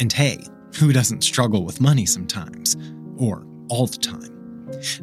and 0.01 0.13
hey, 0.13 0.45
who 0.77 0.93
doesn't 0.93 1.25
struggle 1.25 1.65
with 1.65 1.81
money 1.81 2.05
sometimes? 2.05 2.77
Or 3.17 3.47
all 3.71 3.87
the 3.87 3.97
time? 3.97 4.39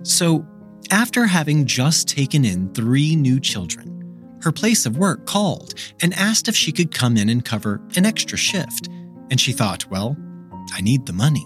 So, 0.03 0.45
after 0.91 1.25
having 1.25 1.65
just 1.65 2.07
taken 2.07 2.45
in 2.45 2.73
three 2.73 3.15
new 3.15 3.39
children, 3.39 4.39
her 4.41 4.51
place 4.51 4.85
of 4.85 4.97
work 4.97 5.25
called 5.25 5.73
and 6.01 6.13
asked 6.13 6.47
if 6.47 6.55
she 6.55 6.71
could 6.71 6.93
come 6.93 7.17
in 7.17 7.29
and 7.29 7.43
cover 7.43 7.81
an 7.95 8.05
extra 8.05 8.37
shift, 8.37 8.87
and 9.31 9.39
she 9.39 9.51
thought, 9.51 9.89
well, 9.89 10.15
I 10.73 10.81
need 10.81 11.05
the 11.05 11.13
money. 11.13 11.45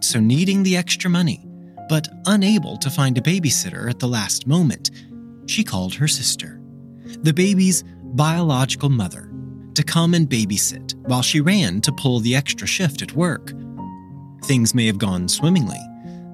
So, 0.00 0.20
needing 0.20 0.62
the 0.62 0.76
extra 0.76 1.10
money, 1.10 1.44
but 1.88 2.08
unable 2.26 2.76
to 2.78 2.90
find 2.90 3.16
a 3.18 3.22
babysitter 3.22 3.88
at 3.88 3.98
the 3.98 4.08
last 4.08 4.46
moment, 4.46 4.90
she 5.46 5.64
called 5.64 5.94
her 5.94 6.08
sister, 6.08 6.60
the 7.22 7.32
baby's 7.32 7.84
biological 8.14 8.88
mother, 8.88 9.30
to 9.74 9.82
come 9.82 10.14
and 10.14 10.28
babysit 10.28 10.94
while 11.06 11.22
she 11.22 11.40
ran 11.40 11.80
to 11.82 11.92
pull 11.92 12.20
the 12.20 12.34
extra 12.34 12.66
shift 12.66 13.02
at 13.02 13.12
work. 13.12 13.52
Things 14.44 14.74
may 14.74 14.86
have 14.86 14.98
gone 14.98 15.28
swimmingly, 15.28 15.80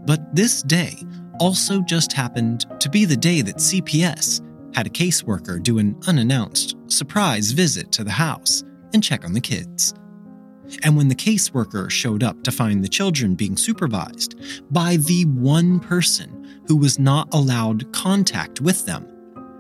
but 0.07 0.35
this 0.35 0.63
day 0.63 0.95
also 1.41 1.81
just 1.81 2.13
happened 2.13 2.67
to 2.81 2.89
be 2.89 3.05
the 3.05 3.17
day 3.17 3.43
that 3.43 3.57
CPS 3.57 4.41
had 4.75 4.87
a 4.87 4.91
caseworker 4.91 5.63
do 5.63 5.79
an 5.79 5.99
unannounced 6.07 6.77
surprise 6.87 7.53
visit 7.53 7.93
to 7.93 8.05
the 8.05 8.11
house 8.11 8.65
and 8.95 9.03
check 9.03 9.25
on 9.25 9.33
the 9.33 9.41
kids. 9.41 9.95
And 10.83 10.97
when 10.97 11.09
the 11.09 11.15
caseworker 11.15 11.91
showed 11.91 12.23
up 12.23 12.43
to 12.45 12.53
find 12.53 12.83
the 12.83 12.89
children 12.89 13.35
being 13.35 13.57
supervised 13.57 14.37
by 14.73 14.97
the 14.97 15.25
one 15.27 15.81
person 15.81 16.63
who 16.67 16.77
was 16.77 16.99
not 16.99 17.33
allowed 17.35 17.93
contact 17.93 18.61
with 18.61 18.87
them, 18.87 19.07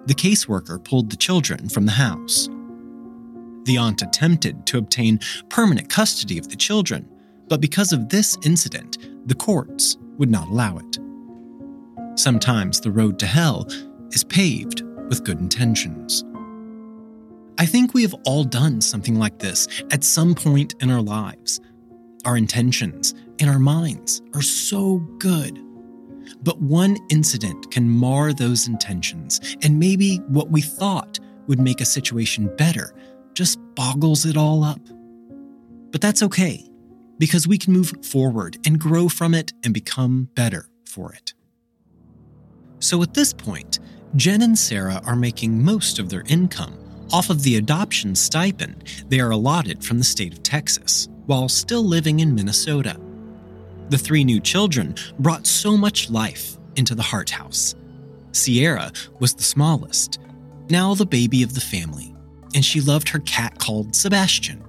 the 0.06 0.14
caseworker 0.14 0.82
pulled 0.82 1.10
the 1.10 1.16
children 1.16 1.68
from 1.68 1.86
the 1.86 1.92
house. 1.92 2.48
The 3.64 3.78
aunt 3.78 4.02
attempted 4.02 4.66
to 4.66 4.78
obtain 4.78 5.20
permanent 5.48 5.88
custody 5.88 6.38
of 6.38 6.48
the 6.48 6.56
children, 6.56 7.08
but 7.48 7.60
because 7.60 7.92
of 7.92 8.08
this 8.08 8.36
incident, 8.44 8.98
the 9.26 9.34
courts 9.34 9.98
would 10.18 10.30
not 10.30 10.48
allow 10.48 10.78
it. 10.78 10.98
Sometimes 12.14 12.80
the 12.80 12.90
road 12.90 13.18
to 13.20 13.26
hell 13.26 13.66
is 14.10 14.22
paved 14.24 14.82
with 15.08 15.24
good 15.24 15.40
intentions. 15.40 16.24
I 17.58 17.66
think 17.66 17.94
we 17.94 18.02
have 18.02 18.14
all 18.26 18.44
done 18.44 18.80
something 18.80 19.18
like 19.18 19.38
this 19.38 19.66
at 19.90 20.04
some 20.04 20.34
point 20.34 20.74
in 20.80 20.90
our 20.90 21.00
lives. 21.00 21.60
Our 22.24 22.36
intentions 22.36 23.14
in 23.38 23.48
our 23.48 23.58
minds 23.58 24.20
are 24.34 24.42
so 24.42 24.98
good. 25.18 25.58
But 26.42 26.60
one 26.60 26.98
incident 27.08 27.70
can 27.70 27.88
mar 27.88 28.32
those 28.32 28.68
intentions, 28.68 29.40
and 29.62 29.78
maybe 29.78 30.16
what 30.28 30.50
we 30.50 30.60
thought 30.60 31.18
would 31.46 31.60
make 31.60 31.80
a 31.80 31.86
situation 31.86 32.54
better 32.56 32.94
just 33.34 33.58
boggles 33.74 34.26
it 34.26 34.36
all 34.36 34.64
up. 34.64 34.80
But 35.90 36.00
that's 36.00 36.22
okay, 36.22 36.66
because 37.18 37.48
we 37.48 37.58
can 37.58 37.72
move 37.72 37.92
forward 38.04 38.58
and 38.66 38.78
grow 38.78 39.08
from 39.08 39.34
it 39.34 39.52
and 39.64 39.74
become 39.74 40.28
better 40.34 40.68
for 40.86 41.12
it. 41.12 41.34
So 42.82 43.00
at 43.00 43.14
this 43.14 43.32
point, 43.32 43.78
Jen 44.16 44.42
and 44.42 44.58
Sarah 44.58 45.00
are 45.06 45.14
making 45.14 45.62
most 45.62 46.00
of 46.00 46.08
their 46.08 46.24
income 46.26 46.76
off 47.12 47.30
of 47.30 47.44
the 47.44 47.56
adoption 47.56 48.16
stipend 48.16 49.04
they 49.08 49.20
are 49.20 49.30
allotted 49.30 49.84
from 49.84 49.98
the 49.98 50.04
state 50.04 50.32
of 50.32 50.42
Texas, 50.42 51.08
while 51.26 51.48
still 51.48 51.84
living 51.84 52.18
in 52.18 52.34
Minnesota. 52.34 52.98
The 53.90 53.98
three 53.98 54.24
new 54.24 54.40
children 54.40 54.96
brought 55.20 55.46
so 55.46 55.76
much 55.76 56.10
life 56.10 56.58
into 56.74 56.96
the 56.96 57.02
Hart 57.02 57.30
House. 57.30 57.76
Sierra 58.32 58.90
was 59.20 59.32
the 59.32 59.44
smallest, 59.44 60.18
now 60.68 60.94
the 60.94 61.06
baby 61.06 61.44
of 61.44 61.54
the 61.54 61.60
family, 61.60 62.12
and 62.52 62.64
she 62.64 62.80
loved 62.80 63.08
her 63.10 63.20
cat 63.20 63.60
called 63.60 63.94
Sebastian. 63.94 64.64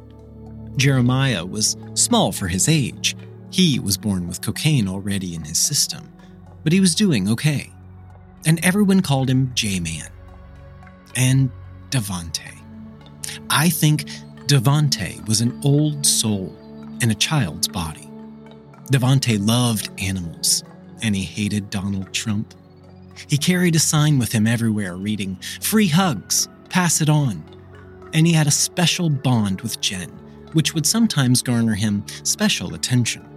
Jeremiah 0.77 1.46
was 1.46 1.77
small 1.96 2.32
for 2.32 2.48
his 2.48 2.70
age. 2.70 3.15
He 3.50 3.79
was 3.79 3.98
born 3.98 4.27
with 4.27 4.41
cocaine 4.41 4.88
already 4.88 5.34
in 5.34 5.43
his 5.43 5.58
system, 5.58 6.13
but 6.63 6.74
he 6.74 6.79
was 6.79 6.93
doing 6.93 7.27
okay. 7.29 7.72
And 8.45 8.63
everyone 8.63 9.01
called 9.01 9.29
him 9.29 9.51
J 9.53 9.79
Man. 9.79 10.09
And 11.15 11.51
Devonte. 11.89 12.41
I 13.50 13.69
think 13.69 14.05
Devonte 14.47 15.27
was 15.27 15.41
an 15.41 15.59
old 15.63 16.05
soul 16.05 16.55
in 17.01 17.12
a 17.12 17.15
child's 17.15 17.67
body. 17.67 18.09
Devonte 18.91 19.38
loved 19.45 19.89
animals, 20.01 20.63
and 21.01 21.15
he 21.15 21.23
hated 21.23 21.69
Donald 21.69 22.12
Trump. 22.13 22.53
He 23.27 23.38
carried 23.38 23.75
a 23.75 23.79
sign 23.79 24.19
with 24.19 24.31
him 24.31 24.47
everywhere 24.47 24.95
reading, 24.95 25.38
Free 25.62 25.88
hugs, 25.88 26.47
pass 26.69 27.01
it 27.01 27.09
on. 27.09 27.43
And 28.13 28.27
he 28.27 28.33
had 28.33 28.47
a 28.47 28.51
special 28.51 29.09
bond 29.09 29.62
with 29.62 29.79
Jen, 29.81 30.09
which 30.53 30.73
would 30.73 30.85
sometimes 30.85 31.41
garner 31.41 31.75
him 31.75 32.05
special 32.23 32.73
attention. 32.73 33.27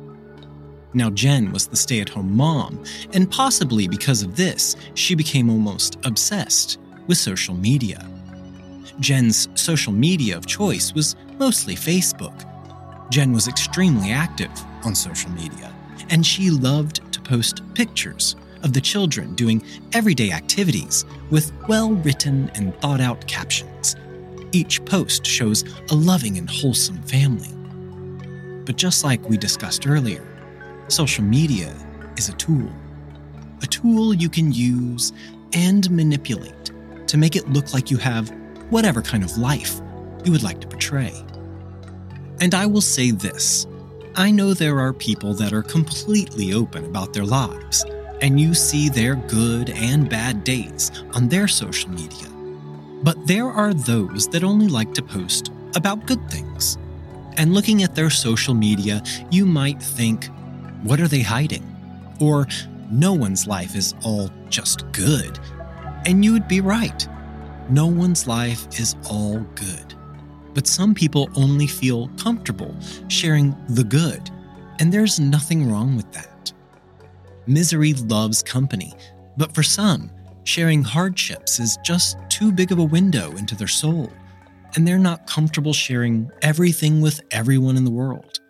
Now, 0.97 1.11
Jen 1.11 1.53
was 1.53 1.67
the 1.67 1.77
stay 1.77 2.01
at 2.01 2.09
home 2.09 2.35
mom, 2.35 2.83
and 3.13 3.31
possibly 3.31 3.87
because 3.87 4.23
of 4.23 4.35
this, 4.35 4.77
she 4.95 5.15
became 5.15 5.51
almost 5.51 5.99
obsessed 6.07 6.79
with 7.07 7.19
social 7.19 7.55
media. 7.55 8.09
Jen's 8.99 9.47
social 9.61 9.93
media 9.93 10.39
of 10.39 10.47
choice 10.47 10.95
was 10.95 11.15
mostly 11.39 11.77
Facebook. 11.77 12.47
Jen 13.11 13.35
was 13.35 13.47
extremely 13.47 14.11
active 14.11 14.51
on 14.87 14.95
social 14.95 15.31
media, 15.33 15.71
and 16.09 16.25
she 16.25 16.49
loved 16.49 17.13
to 17.13 17.21
post 17.21 17.61
pictures 17.75 18.35
of 18.63 18.73
the 18.73 18.81
children 18.81 19.35
doing 19.35 19.63
everyday 19.93 20.33
activities 20.33 21.05
with 21.31 21.53
well 21.69 21.91
written 21.93 22.51
and 22.55 22.75
thought 22.81 23.03
out 23.03 23.27
captions. 23.27 23.97
Each 24.53 24.83
post 24.87 25.27
shows 25.27 25.63
a 25.91 25.95
loving 25.95 26.39
and 26.39 26.49
wholesome 26.49 27.03
family. 27.03 27.53
But 28.65 28.77
just 28.77 29.05
like 29.05 29.29
we 29.29 29.37
discussed 29.37 29.87
earlier, 29.87 30.27
social 30.89 31.25
media 31.25 31.75
is 32.17 32.29
a 32.29 32.33
tool. 32.35 32.71
A 33.63 33.67
tool 33.67 34.15
you 34.15 34.29
can 34.29 34.53
use 34.53 35.13
and 35.53 35.91
manipulate 35.91 36.73
to 37.07 37.17
make 37.17 37.37
it 37.37 37.49
look 37.49 37.73
like 37.73 37.91
you 37.91 37.97
have 37.99 38.33
whatever 38.71 39.01
kind 39.03 39.25
of 39.25 39.39
life 39.39 39.81
you 40.25 40.33
would 40.33 40.43
like 40.43 40.61
to 40.61 40.69
portray. 40.69 41.15
And 42.41 42.55
I 42.55 42.67
will 42.67 42.81
say 42.81 43.11
this 43.11 43.67
I 44.17 44.31
know 44.31 44.55
there 44.55 44.81
are 44.81 44.93
people 44.93 45.35
that 45.35 45.53
are 45.53 45.63
completely 45.63 46.53
open 46.53 46.85
about 46.87 47.13
their 47.13 47.25
lives, 47.25 47.85
and 48.23 48.41
you 48.41 48.55
see 48.55 48.89
their 48.89 49.15
good 49.15 49.71
and 49.71 50.09
bad 50.09 50.43
days 50.43 50.91
on 51.13 51.29
their 51.29 51.47
social 51.49 51.91
media. 51.91 52.29
But 53.03 53.27
there 53.27 53.47
are 53.47 53.75
those 53.75 54.27
that 54.29 54.43
only 54.43 54.69
like 54.69 54.95
to 54.95 55.03
post 55.03 55.53
about 55.75 56.07
good 56.07 56.31
things. 56.31 56.79
And 57.37 57.53
looking 57.53 57.83
at 57.83 57.95
their 57.95 58.09
social 58.09 58.55
media, 58.55 59.03
you 59.31 59.45
might 59.45 59.83
think, 59.83 60.31
what 60.87 61.01
are 61.01 61.09
they 61.09 61.23
hiding? 61.23 61.65
Or, 62.21 62.47
no 62.91 63.13
one's 63.13 63.47
life 63.47 63.75
is 63.75 63.95
all 64.05 64.31
just 64.49 64.91
good. 64.93 65.39
And 66.07 66.25
you 66.25 66.33
would 66.33 66.47
be 66.47 66.61
right. 66.61 67.07
No 67.69 67.87
one's 67.87 68.29
life 68.29 68.79
is 68.79 68.95
all 69.11 69.41
good. 69.57 69.95
But 70.55 70.67
some 70.67 70.95
people 70.95 71.29
only 71.35 71.67
feel 71.67 72.09
comfortable 72.17 72.75
sharing 73.09 73.57
the 73.69 73.85
good, 73.85 74.31
and 74.79 74.93
there's 74.93 75.19
nothing 75.19 75.71
wrong 75.71 75.97
with 75.97 76.11
that. 76.13 76.53
Misery 77.47 77.93
loves 77.93 78.43
company, 78.43 78.95
but 79.37 79.55
for 79.55 79.63
some, 79.63 80.11
sharing 80.45 80.83
hardships 80.83 81.59
is 81.59 81.77
just 81.85 82.17
too 82.29 82.53
big 82.53 82.73
of 82.73 82.79
a 82.79 82.85
window 82.85 83.33
into 83.33 83.57
their 83.57 83.67
soul, 83.67 84.11
and 84.77 84.87
they're 84.87 84.97
not 84.97 85.27
comfortable 85.27 85.73
sharing 85.73 86.31
everything 86.43 87.01
with 87.01 87.21
everyone 87.33 87.77
in 87.77 87.85
the 87.85 87.91
world. 87.91 88.41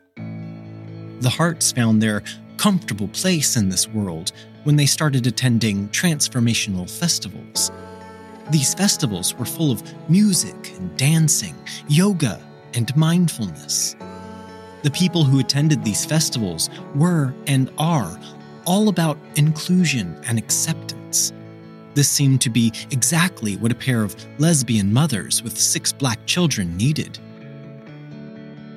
The 1.21 1.31
Harts 1.31 1.73
found 1.73 2.03
their 2.03 2.23
comfortable 2.59 3.09
place 3.09 3.57
in 3.57 3.69
this 3.69 3.89
world 3.89 4.33
when 4.65 4.77
they 4.77 4.87
started 4.87 5.27
attending 5.27 5.89
transformational 5.89 6.91
festivals. 6.91 7.71
These 8.51 8.75
festivals 8.75 9.35
were 9.35 9.45
full 9.45 9.73
of 9.73 9.83
music 10.11 10.73
and 10.77 10.97
dancing, 10.97 11.55
yoga, 11.89 12.41
and 12.75 12.95
mindfulness. 12.97 13.97
The 14.83 14.91
people 14.91 15.25
who 15.25 15.41
attended 15.41 15.83
these 15.83 16.05
festivals 16.05 16.71
were 16.95 17.35
and 17.47 17.71
are 17.79 18.21
all 18.67 18.89
about 18.89 19.19
inclusion 19.37 20.21
and 20.27 20.39
acceptance. 20.39 21.33
This 21.95 22.09
seemed 22.09 22.43
to 22.43 22.51
be 22.51 22.73
exactly 22.91 23.57
what 23.57 23.73
a 23.73 23.77
pair 23.77 24.03
of 24.03 24.15
lesbian 24.39 24.93
mothers 24.93 25.43
with 25.43 25.57
six 25.57 25.93
black 25.93 26.25
children 26.27 26.77
needed. 26.77 27.19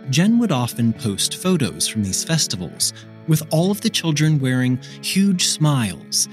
Jen 0.10 0.40
would 0.40 0.52
often 0.52 0.92
post 0.92 1.36
photos 1.36 1.88
from 1.88 2.04
these 2.04 2.24
festivals 2.24 2.94
with 3.28 3.44
all 3.52 3.70
of 3.70 3.82
the 3.82 3.90
children 3.90 4.40
wearing 4.40 4.78
huge 5.02 5.46
smiles 5.46 6.28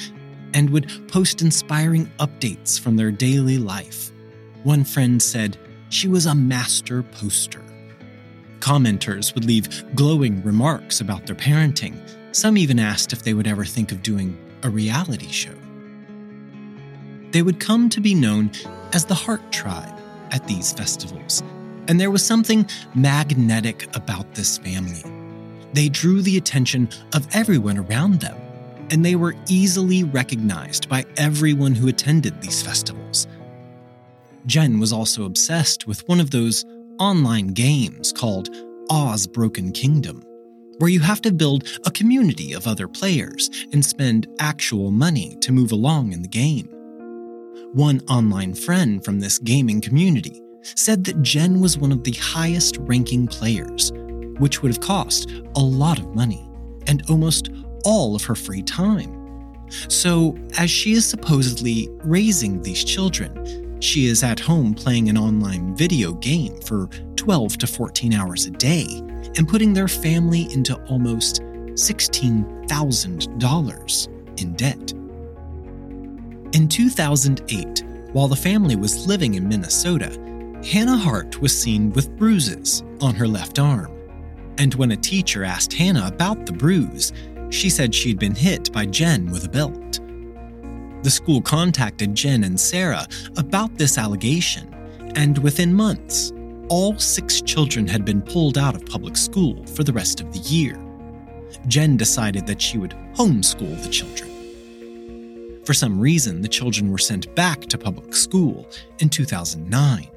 and 0.55 0.71
would 0.71 0.91
post 1.09 1.43
inspiring 1.43 2.11
updates 2.19 2.81
from 2.81 2.97
their 2.97 3.11
daily 3.11 3.59
life. 3.59 4.11
One 4.63 4.83
friend 4.83 5.23
said 5.23 5.59
she 5.91 6.09
was 6.09 6.25
a 6.25 6.35
master 6.35 7.03
poster. 7.03 7.63
Commenters 8.61 9.35
would 9.35 9.45
leave 9.45 9.95
glowing 9.95 10.43
remarks 10.43 11.03
about 11.03 11.27
their 11.27 11.37
parenting. 11.37 12.01
Some 12.35 12.57
even 12.57 12.79
asked 12.79 13.13
if 13.13 13.23
they 13.23 13.35
would 13.35 13.47
ever 13.47 13.65
think 13.65 13.93
of 13.93 14.03
doing 14.03 14.39
a 14.63 14.71
reality 14.71 15.31
show. 15.31 15.55
They 17.33 17.43
would 17.43 17.61
come 17.61 17.91
to 17.91 18.01
be 18.01 18.15
known 18.15 18.51
as 18.95 19.05
the 19.05 19.15
Hart 19.15 19.53
Tribe 19.53 19.95
at 20.33 20.47
these 20.47 20.73
festivals, 20.73 21.43
and 21.89 22.01
there 22.01 22.11
was 22.11 22.25
something 22.25 22.69
magnetic 22.95 23.95
about 23.97 24.35
this 24.35 24.59
family. 24.59 25.03
They 25.73 25.89
drew 25.89 26.23
the 26.23 26.37
attention 26.37 26.89
of 27.15 27.27
everyone 27.35 27.79
around 27.79 28.21
them, 28.21 28.37
and 28.91 29.05
they 29.05 29.17
were 29.17 29.35
easily 29.49 30.05
recognized 30.05 30.89
by 30.89 31.05
everyone 31.17 31.75
who 31.75 31.89
attended 31.89 32.41
these 32.41 32.63
festivals. 32.63 33.27
Jen 34.47 34.79
was 34.79 34.93
also 34.93 35.25
obsessed 35.25 35.87
with 35.87 36.07
one 36.09 36.21
of 36.21 36.31
those 36.31 36.65
online 36.99 37.49
games 37.49 38.13
called 38.13 38.49
Oz 38.91 39.27
Broken 39.27 39.73
Kingdom, 39.73 40.25
where 40.79 40.91
you 40.91 41.01
have 41.01 41.21
to 41.23 41.33
build 41.33 41.67
a 41.85 41.91
community 41.91 42.53
of 42.53 42.67
other 42.67 42.87
players 42.87 43.51
and 43.73 43.85
spend 43.85 44.29
actual 44.39 44.91
money 44.91 45.37
to 45.41 45.53
move 45.53 45.73
along 45.73 46.13
in 46.13 46.23
the 46.23 46.29
game. 46.29 46.69
One 47.73 48.01
online 48.09 48.55
friend 48.55 49.05
from 49.05 49.21
this 49.21 49.39
gaming 49.39 49.81
community 49.81 50.43
said 50.75 51.05
that 51.05 51.23
Jen 51.23 51.61
was 51.61 51.79
one 51.79 51.93
of 51.93 52.05
the 52.05 52.13
highest 52.13 52.77
ranking 52.81 53.27
players, 53.27 53.93
which 54.39 54.63
would 54.63 54.73
have 54.73 54.81
cost 54.81 55.31
a 55.55 55.61
lot 55.61 55.99
of 55.99 56.15
money 56.15 56.49
and 56.87 57.03
almost 57.09 57.51
all 57.85 58.15
of 58.15 58.25
her 58.25 58.35
free 58.35 58.63
time. 58.63 59.13
So, 59.89 60.37
as 60.59 60.71
she 60.71 60.93
is 60.93 61.05
supposedly 61.05 61.91
raising 62.05 62.63
these 62.63 62.85
children, 62.85 63.81
she 63.81 64.07
is 64.07 64.23
at 64.23 64.41
home 64.41 64.75
playing 64.75 65.09
an 65.09 65.19
online 65.19 65.75
video 65.77 66.13
game 66.13 66.61
for 66.63 66.89
12 67.17 67.59
to 67.59 67.67
14 67.67 68.15
hours 68.15 68.47
a 68.47 68.51
day 68.51 68.87
and 69.37 69.49
putting 69.49 69.75
their 69.75 69.89
family 69.89 70.51
into 70.53 70.77
almost 70.87 71.43
$16,000 71.43 74.41
in 74.41 74.55
debt. 74.55 74.93
In 76.53 76.69
2008, 76.69 77.83
while 78.13 78.29
the 78.29 78.37
family 78.37 78.77
was 78.77 79.05
living 79.07 79.35
in 79.35 79.49
Minnesota, 79.49 80.17
Hannah 80.65 80.97
Hart 80.97 81.41
was 81.41 81.57
seen 81.57 81.93
with 81.93 82.17
bruises 82.17 82.83
on 83.01 83.15
her 83.15 83.29
left 83.29 83.59
arm. 83.59 83.93
And 84.59 84.75
when 84.75 84.93
a 84.93 84.97
teacher 84.97 85.45
asked 85.45 85.73
Hannah 85.73 86.07
about 86.07 86.47
the 86.47 86.53
bruise, 86.53 87.13
she 87.51 87.71
said 87.71 87.95
she'd 87.95 88.19
been 88.19 88.35
hit 88.35 88.73
by 88.73 88.87
Jen 88.87 89.31
with 89.31 89.45
a 89.45 89.49
belt. 89.49 90.01
The 91.03 91.11
school 91.11 91.41
contacted 91.41 92.15
Jen 92.15 92.43
and 92.43 92.59
Sarah 92.59 93.07
about 93.37 93.77
this 93.77 93.99
allegation, 93.99 94.75
and 95.15 95.39
within 95.39 95.73
months, 95.73 96.33
all 96.69 96.99
six 96.99 97.41
children 97.41 97.87
had 97.87 98.05
been 98.05 98.23
pulled 98.23 98.59
out 98.59 98.75
of 98.75 98.85
public 98.87 99.17
school 99.17 99.65
for 99.67 99.85
the 99.85 99.93
rest 99.93 100.21
of 100.21 100.33
the 100.33 100.41
year. 100.41 100.77
Jen 101.69 101.97
decided 101.97 102.47
that 102.47 102.61
she 102.61 102.79
would 102.79 102.97
homeschool 103.15 103.81
the 103.83 103.89
children. 103.89 105.63
For 105.65 105.75
some 105.75 106.01
reason, 106.01 106.41
the 106.43 106.49
children 106.49 106.91
were 106.91 106.99
sent 106.99 107.33
back 107.35 107.61
to 107.63 107.79
public 107.79 108.15
school 108.15 108.69
in 108.99 109.09
2009. 109.09 110.09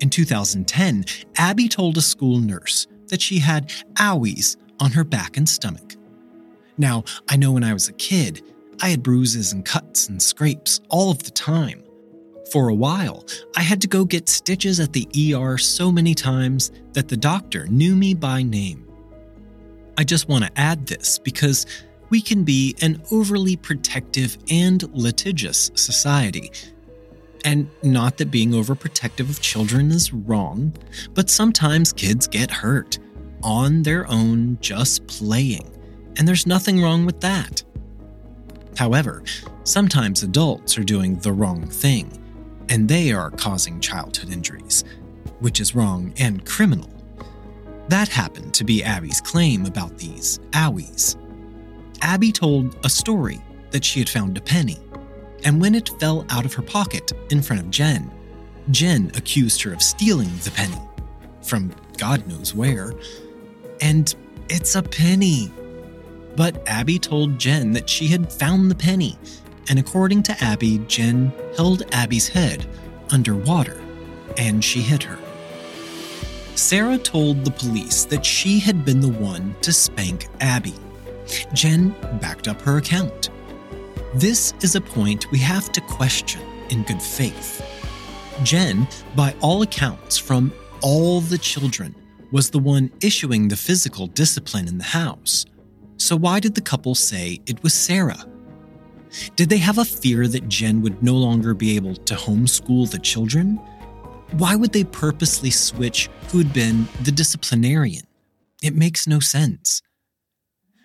In 0.00 0.10
2010, 0.10 1.04
Abby 1.36 1.68
told 1.68 1.96
a 1.96 2.02
school 2.02 2.38
nurse 2.38 2.86
that 3.08 3.22
she 3.22 3.38
had 3.38 3.70
owies 3.94 4.56
on 4.78 4.92
her 4.92 5.04
back 5.04 5.36
and 5.36 5.48
stomach. 5.48 5.94
Now, 6.76 7.04
I 7.28 7.36
know 7.36 7.52
when 7.52 7.64
I 7.64 7.72
was 7.72 7.88
a 7.88 7.94
kid, 7.94 8.42
I 8.82 8.88
had 8.90 9.02
bruises 9.02 9.52
and 9.52 9.64
cuts 9.64 10.08
and 10.08 10.20
scrapes 10.20 10.80
all 10.88 11.10
of 11.10 11.22
the 11.22 11.30
time. 11.30 11.82
For 12.52 12.68
a 12.68 12.74
while, 12.74 13.24
I 13.56 13.62
had 13.62 13.80
to 13.80 13.88
go 13.88 14.04
get 14.04 14.28
stitches 14.28 14.78
at 14.78 14.92
the 14.92 15.08
ER 15.34 15.58
so 15.58 15.90
many 15.90 16.14
times 16.14 16.70
that 16.92 17.08
the 17.08 17.16
doctor 17.16 17.66
knew 17.66 17.96
me 17.96 18.14
by 18.14 18.42
name. 18.42 18.86
I 19.98 20.04
just 20.04 20.28
want 20.28 20.44
to 20.44 20.60
add 20.60 20.86
this 20.86 21.18
because 21.18 21.66
we 22.10 22.20
can 22.20 22.44
be 22.44 22.76
an 22.82 23.02
overly 23.10 23.56
protective 23.56 24.36
and 24.50 24.82
litigious 24.94 25.70
society. 25.74 26.52
And 27.46 27.70
not 27.84 28.16
that 28.16 28.32
being 28.32 28.50
overprotective 28.50 29.30
of 29.30 29.40
children 29.40 29.92
is 29.92 30.12
wrong, 30.12 30.74
but 31.14 31.30
sometimes 31.30 31.92
kids 31.92 32.26
get 32.26 32.50
hurt 32.50 32.98
on 33.44 33.84
their 33.84 34.04
own 34.10 34.58
just 34.60 35.06
playing, 35.06 35.70
and 36.16 36.26
there's 36.26 36.44
nothing 36.44 36.82
wrong 36.82 37.06
with 37.06 37.20
that. 37.20 37.62
However, 38.76 39.22
sometimes 39.62 40.24
adults 40.24 40.76
are 40.76 40.82
doing 40.82 41.20
the 41.20 41.32
wrong 41.32 41.68
thing, 41.68 42.10
and 42.68 42.88
they 42.88 43.12
are 43.12 43.30
causing 43.30 43.78
childhood 43.78 44.32
injuries, 44.32 44.82
which 45.38 45.60
is 45.60 45.76
wrong 45.76 46.12
and 46.18 46.44
criminal. 46.44 46.90
That 47.88 48.08
happened 48.08 48.54
to 48.54 48.64
be 48.64 48.82
Abby's 48.82 49.20
claim 49.20 49.66
about 49.66 49.96
these 49.98 50.40
owies. 50.50 51.16
Abby 52.02 52.32
told 52.32 52.76
a 52.84 52.90
story 52.90 53.40
that 53.70 53.84
she 53.84 54.00
had 54.00 54.08
found 54.08 54.36
a 54.36 54.40
penny, 54.40 54.80
and 55.44 55.60
when 55.60 55.74
it 55.74 55.88
fell 56.00 56.24
out 56.30 56.44
of 56.44 56.54
her 56.54 56.62
pocket 56.62 57.12
in 57.30 57.42
front 57.42 57.62
of 57.62 57.70
Jen, 57.70 58.10
Jen 58.70 59.10
accused 59.14 59.62
her 59.62 59.72
of 59.72 59.82
stealing 59.82 60.30
the 60.44 60.50
penny 60.50 60.80
from 61.42 61.72
God 61.98 62.26
knows 62.26 62.54
where. 62.54 62.92
And 63.80 64.12
it's 64.48 64.74
a 64.74 64.82
penny. 64.82 65.52
But 66.34 66.62
Abby 66.68 66.98
told 66.98 67.38
Jen 67.38 67.72
that 67.72 67.88
she 67.88 68.08
had 68.08 68.32
found 68.32 68.70
the 68.70 68.74
penny, 68.74 69.16
and 69.68 69.78
according 69.78 70.22
to 70.24 70.44
Abby, 70.44 70.78
Jen 70.86 71.32
held 71.56 71.82
Abby's 71.92 72.28
head 72.28 72.66
underwater 73.10 73.80
and 74.36 74.62
she 74.62 74.80
hit 74.82 75.02
her. 75.04 75.18
Sarah 76.56 76.98
told 76.98 77.44
the 77.44 77.50
police 77.50 78.04
that 78.06 78.24
she 78.24 78.58
had 78.58 78.84
been 78.84 79.00
the 79.00 79.08
one 79.08 79.54
to 79.62 79.72
spank 79.72 80.28
Abby 80.40 80.74
Jen 81.52 81.94
backed 82.20 82.48
up 82.48 82.60
her 82.62 82.78
account. 82.78 83.30
This 84.16 84.54
is 84.62 84.74
a 84.74 84.80
point 84.80 85.30
we 85.30 85.38
have 85.40 85.70
to 85.72 85.80
question 85.82 86.40
in 86.70 86.84
good 86.84 87.02
faith. 87.02 87.60
Jen, 88.42 88.88
by 89.14 89.34
all 89.42 89.60
accounts, 89.60 90.16
from 90.16 90.54
all 90.80 91.20
the 91.20 91.36
children, 91.36 91.94
was 92.32 92.48
the 92.48 92.58
one 92.58 92.90
issuing 93.02 93.48
the 93.48 93.58
physical 93.58 94.06
discipline 94.06 94.68
in 94.68 94.78
the 94.78 94.84
house. 94.84 95.44
So, 95.98 96.16
why 96.16 96.40
did 96.40 96.54
the 96.54 96.62
couple 96.62 96.94
say 96.94 97.42
it 97.44 97.62
was 97.62 97.74
Sarah? 97.74 98.24
Did 99.36 99.50
they 99.50 99.58
have 99.58 99.76
a 99.76 99.84
fear 99.84 100.26
that 100.28 100.48
Jen 100.48 100.80
would 100.80 101.02
no 101.02 101.14
longer 101.14 101.52
be 101.52 101.76
able 101.76 101.94
to 101.94 102.14
homeschool 102.14 102.90
the 102.90 102.98
children? 102.98 103.56
Why 104.38 104.56
would 104.56 104.72
they 104.72 104.84
purposely 104.84 105.50
switch 105.50 106.08
who 106.30 106.38
had 106.38 106.54
been 106.54 106.88
the 107.02 107.12
disciplinarian? 107.12 108.04
It 108.62 108.74
makes 108.74 109.06
no 109.06 109.20
sense. 109.20 109.82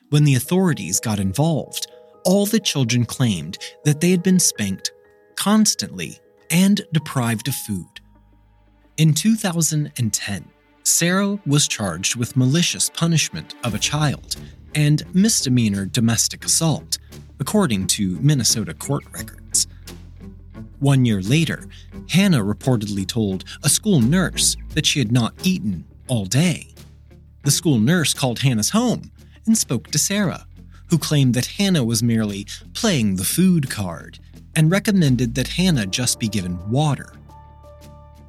When 0.09 0.25
the 0.25 0.35
authorities 0.35 0.99
got 0.99 1.17
involved, 1.17 1.87
all 2.25 2.45
the 2.45 2.59
children 2.59 3.05
claimed 3.05 3.57
that 3.83 4.01
they 4.01 4.11
had 4.11 4.23
been 4.23 4.39
spanked 4.39 4.91
constantly 5.35 6.19
and 6.49 6.81
deprived 6.93 7.47
of 7.47 7.55
food. 7.55 8.01
In 8.97 9.13
2010, 9.13 10.45
Sarah 10.83 11.39
was 11.45 11.67
charged 11.67 12.15
with 12.15 12.37
malicious 12.37 12.89
punishment 12.89 13.55
of 13.63 13.73
a 13.73 13.79
child 13.79 14.35
and 14.75 15.03
misdemeanor 15.13 15.85
domestic 15.85 16.45
assault, 16.45 16.97
according 17.39 17.87
to 17.87 18.19
Minnesota 18.19 18.73
court 18.73 19.03
records. 19.11 19.67
One 20.79 21.05
year 21.05 21.21
later, 21.21 21.65
Hannah 22.09 22.43
reportedly 22.43 23.07
told 23.07 23.45
a 23.63 23.69
school 23.69 24.01
nurse 24.01 24.57
that 24.69 24.85
she 24.85 24.99
had 24.99 25.11
not 25.11 25.33
eaten 25.43 25.85
all 26.07 26.25
day. 26.25 26.73
The 27.43 27.51
school 27.51 27.79
nurse 27.79 28.13
called 28.13 28.39
Hannah's 28.39 28.71
home 28.71 29.11
and 29.45 29.57
spoke 29.57 29.87
to 29.91 29.97
Sarah, 29.97 30.45
who 30.91 30.99
claimed 30.99 31.33
that 31.33 31.45
Hannah 31.45 31.85
was 31.85 32.03
merely 32.03 32.45
playing 32.73 33.15
the 33.15 33.23
food 33.23 33.69
card 33.69 34.19
and 34.55 34.69
recommended 34.69 35.33
that 35.35 35.47
Hannah 35.47 35.85
just 35.85 36.19
be 36.19 36.27
given 36.27 36.69
water. 36.69 37.13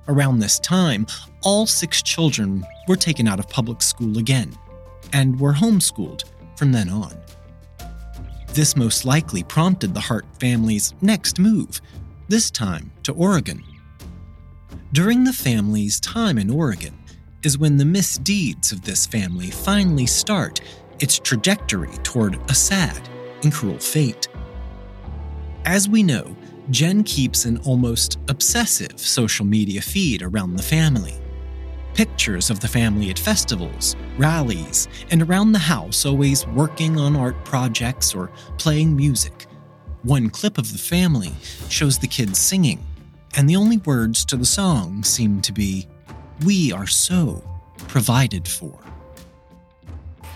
Around 0.06 0.38
this 0.38 0.60
time, 0.60 1.06
all 1.42 1.66
six 1.66 2.02
children 2.02 2.64
were 2.86 2.96
taken 2.96 3.26
out 3.26 3.40
of 3.40 3.48
public 3.48 3.82
school 3.82 4.16
again 4.16 4.56
and 5.12 5.38
were 5.38 5.52
homeschooled 5.52 6.22
from 6.56 6.70
then 6.70 6.88
on. 6.88 7.12
This 8.52 8.76
most 8.76 9.04
likely 9.04 9.42
prompted 9.42 9.92
the 9.92 10.00
Hart 10.00 10.26
family's 10.38 10.94
next 11.02 11.40
move, 11.40 11.80
this 12.28 12.48
time 12.48 12.92
to 13.02 13.12
Oregon. 13.12 13.64
During 14.92 15.24
the 15.24 15.32
family's 15.32 15.98
time 15.98 16.38
in 16.38 16.48
Oregon 16.48 16.96
is 17.42 17.58
when 17.58 17.76
the 17.76 17.84
misdeeds 17.84 18.70
of 18.70 18.82
this 18.82 19.04
family 19.04 19.50
finally 19.50 20.06
start 20.06 20.60
its 21.02 21.18
trajectory 21.18 21.90
toward 22.04 22.38
a 22.48 22.54
sad 22.54 23.08
and 23.42 23.52
cruel 23.52 23.78
fate. 23.78 24.28
As 25.64 25.88
we 25.88 26.02
know, 26.02 26.34
Jen 26.70 27.02
keeps 27.02 27.44
an 27.44 27.58
almost 27.58 28.18
obsessive 28.28 28.98
social 28.98 29.44
media 29.44 29.82
feed 29.82 30.22
around 30.22 30.54
the 30.54 30.62
family. 30.62 31.14
Pictures 31.94 32.50
of 32.50 32.60
the 32.60 32.68
family 32.68 33.10
at 33.10 33.18
festivals, 33.18 33.96
rallies, 34.16 34.88
and 35.10 35.22
around 35.22 35.52
the 35.52 35.58
house, 35.58 36.06
always 36.06 36.46
working 36.46 36.98
on 36.98 37.16
art 37.16 37.44
projects 37.44 38.14
or 38.14 38.30
playing 38.56 38.96
music. 38.96 39.46
One 40.04 40.30
clip 40.30 40.56
of 40.56 40.72
the 40.72 40.78
family 40.78 41.32
shows 41.68 41.98
the 41.98 42.06
kids 42.06 42.38
singing, 42.38 42.84
and 43.36 43.50
the 43.50 43.56
only 43.56 43.78
words 43.78 44.24
to 44.26 44.36
the 44.36 44.44
song 44.44 45.02
seem 45.02 45.40
to 45.42 45.52
be, 45.52 45.88
We 46.44 46.72
are 46.72 46.86
so 46.86 47.44
provided 47.88 48.46
for. 48.46 48.78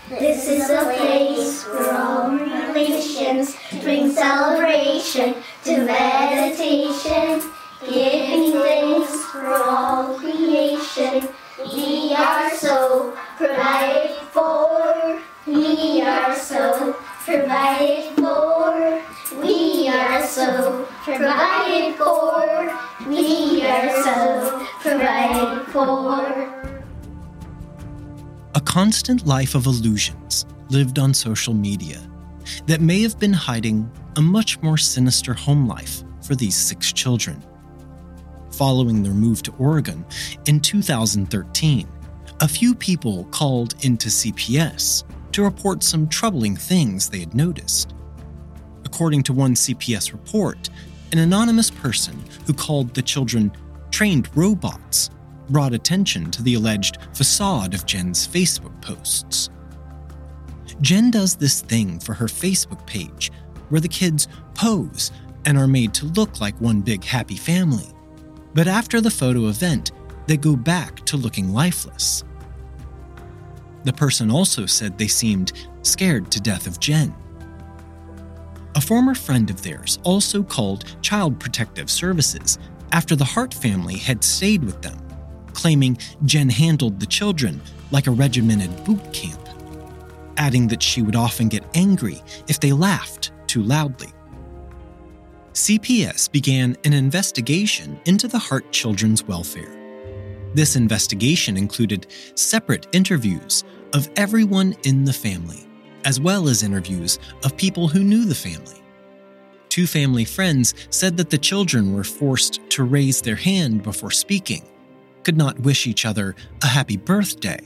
This 0.09 0.47
is 0.47 0.69
a 0.69 0.85
place 0.95 1.63
for 1.63 1.91
all 1.91 2.29
relations 2.31 3.57
bring 3.83 4.09
celebration 4.09 5.35
to 5.65 5.83
meditation, 5.83 7.51
giving 7.81 8.53
thanks 8.53 9.25
for 9.25 9.47
all 9.47 10.17
creation. 10.17 11.27
We 11.73 12.15
are 12.15 12.49
so 12.51 13.17
provided 13.35 14.15
for. 14.31 15.19
We 15.45 16.01
are 16.01 16.33
so 16.33 16.93
provided 17.25 18.15
for. 18.15 19.03
We 19.41 19.89
are 19.89 20.25
so 20.25 20.87
provided 21.03 21.95
for. 21.95 23.09
We 23.09 23.61
are 23.61 24.03
so 24.03 24.67
provided 24.79 25.67
for. 25.73 26.66
Constant 28.77 29.25
life 29.25 29.55
of 29.55 29.65
illusions 29.65 30.45
lived 30.69 30.99
on 30.99 31.11
social 31.11 31.55
media 31.55 31.99
that 32.67 32.79
may 32.79 33.01
have 33.01 33.17
been 33.17 33.33
hiding 33.33 33.89
a 34.17 34.21
much 34.21 34.61
more 34.61 34.77
sinister 34.77 35.33
home 35.33 35.67
life 35.67 36.03
for 36.21 36.35
these 36.35 36.55
six 36.55 36.93
children. 36.93 37.43
Following 38.51 39.01
their 39.01 39.15
move 39.15 39.41
to 39.41 39.53
Oregon 39.53 40.05
in 40.45 40.59
2013, 40.59 41.87
a 42.39 42.47
few 42.47 42.75
people 42.75 43.23
called 43.31 43.73
into 43.83 44.09
CPS 44.09 45.05
to 45.31 45.41
report 45.41 45.81
some 45.81 46.07
troubling 46.07 46.55
things 46.55 47.09
they 47.09 47.21
had 47.21 47.33
noticed. 47.33 47.95
According 48.85 49.23
to 49.23 49.33
one 49.33 49.55
CPS 49.55 50.11
report, 50.11 50.69
an 51.11 51.17
anonymous 51.17 51.71
person 51.71 52.23
who 52.45 52.53
called 52.53 52.93
the 52.93 53.01
children 53.01 53.51
trained 53.89 54.29
robots 54.37 55.09
brought 55.49 55.73
attention 55.73 56.29
to 56.31 56.43
the 56.43 56.55
alleged 56.55 56.97
facade 57.13 57.73
of 57.73 57.85
Jen's 57.85 58.27
Facebook 58.27 58.79
posts. 58.81 59.49
Jen 60.81 61.09
does 61.09 61.35
this 61.35 61.61
thing 61.61 61.99
for 61.99 62.13
her 62.13 62.27
Facebook 62.27 62.85
page 62.85 63.31
where 63.69 63.81
the 63.81 63.87
kids 63.87 64.27
pose 64.53 65.11
and 65.45 65.57
are 65.57 65.67
made 65.67 65.93
to 65.95 66.05
look 66.07 66.39
like 66.39 66.59
one 66.59 66.81
big 66.81 67.03
happy 67.03 67.35
family. 67.35 67.87
But 68.53 68.67
after 68.67 69.01
the 69.01 69.11
photo 69.11 69.47
event, 69.47 69.91
they 70.27 70.37
go 70.37 70.55
back 70.55 71.05
to 71.05 71.17
looking 71.17 71.53
lifeless. 71.53 72.23
The 73.83 73.93
person 73.93 74.29
also 74.29 74.65
said 74.65 74.97
they 74.97 75.07
seemed 75.07 75.53
scared 75.81 76.29
to 76.31 76.41
death 76.41 76.67
of 76.67 76.79
Jen. 76.79 77.15
A 78.75 78.81
former 78.81 79.15
friend 79.15 79.49
of 79.49 79.63
theirs 79.63 79.99
also 80.03 80.43
called 80.43 80.95
Child 81.01 81.39
Protective 81.39 81.89
Services 81.89 82.59
after 82.91 83.15
the 83.15 83.25
Hart 83.25 83.53
family 83.53 83.97
had 83.97 84.23
stayed 84.23 84.63
with 84.63 84.81
them 84.81 85.06
claiming 85.57 85.97
Jen 86.23 86.49
handled 86.49 86.99
the 86.99 87.05
children 87.07 87.59
like 87.89 88.05
a 88.05 88.11
regimented 88.11 88.71
boot 88.85 89.01
camp, 89.11 89.41
adding 90.37 90.67
that 90.67 90.83
she 90.83 91.01
would 91.01 91.15
often 91.15 91.49
get 91.49 91.63
angry 91.73 92.21
if 92.47 92.59
they 92.59 92.71
laughed 92.71 93.31
too 93.47 93.63
loudly. 93.63 94.13
CPS 95.53 96.31
began 96.31 96.77
an 96.85 96.93
investigation 96.93 97.99
into 98.05 98.27
the 98.27 98.37
Hart 98.37 98.71
children's 98.71 99.23
welfare. 99.23 99.73
This 100.53 100.75
investigation 100.75 101.57
included 101.57 102.05
separate 102.35 102.85
interviews 102.91 103.63
of 103.93 104.09
everyone 104.15 104.75
in 104.83 105.05
the 105.05 105.13
family, 105.13 105.67
as 106.05 106.19
well 106.19 106.47
as 106.47 106.61
interviews 106.61 107.17
of 107.43 107.57
people 107.57 107.87
who 107.87 108.03
knew 108.03 108.25
the 108.25 108.35
family. 108.35 108.83
Two 109.69 109.87
family 109.87 110.23
friends 110.23 110.75
said 110.91 111.17
that 111.17 111.31
the 111.31 111.37
children 111.39 111.93
were 111.93 112.03
forced 112.03 112.59
to 112.69 112.83
raise 112.83 113.21
their 113.21 113.35
hand 113.35 113.81
before 113.81 114.11
speaking 114.11 114.63
could 115.27 115.35
not 115.35 115.59
wish 115.59 115.87
each 115.87 116.05
other 116.05 116.37
a 116.63 116.67
happy 116.67 116.95
birthday, 116.95 117.59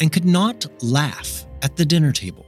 and 0.00 0.10
could 0.10 0.24
not 0.24 0.64
laugh 0.82 1.44
at 1.60 1.76
the 1.76 1.84
dinner 1.84 2.10
table. 2.10 2.46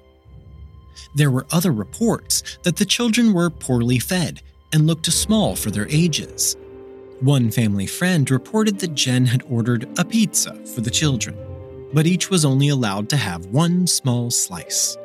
There 1.14 1.30
were 1.30 1.46
other 1.50 1.70
reports 1.70 2.56
that 2.62 2.76
the 2.76 2.86
children 2.86 3.34
were 3.34 3.50
poorly 3.50 3.98
fed 3.98 4.40
and 4.72 4.86
looked 4.86 5.04
small 5.12 5.54
for 5.54 5.70
their 5.70 5.86
ages. 5.90 6.56
One 7.20 7.50
family 7.50 7.86
friend 7.86 8.30
reported 8.30 8.78
that 8.78 8.94
Jen 8.94 9.26
had 9.26 9.42
ordered 9.50 9.86
a 9.98 10.04
pizza 10.06 10.54
for 10.74 10.80
the 10.80 10.90
children, 10.90 11.36
but 11.92 12.06
each 12.06 12.30
was 12.30 12.46
only 12.46 12.70
allowed 12.70 13.10
to 13.10 13.18
have 13.18 13.44
one 13.44 13.86
small 13.86 14.30
slice. 14.30 14.96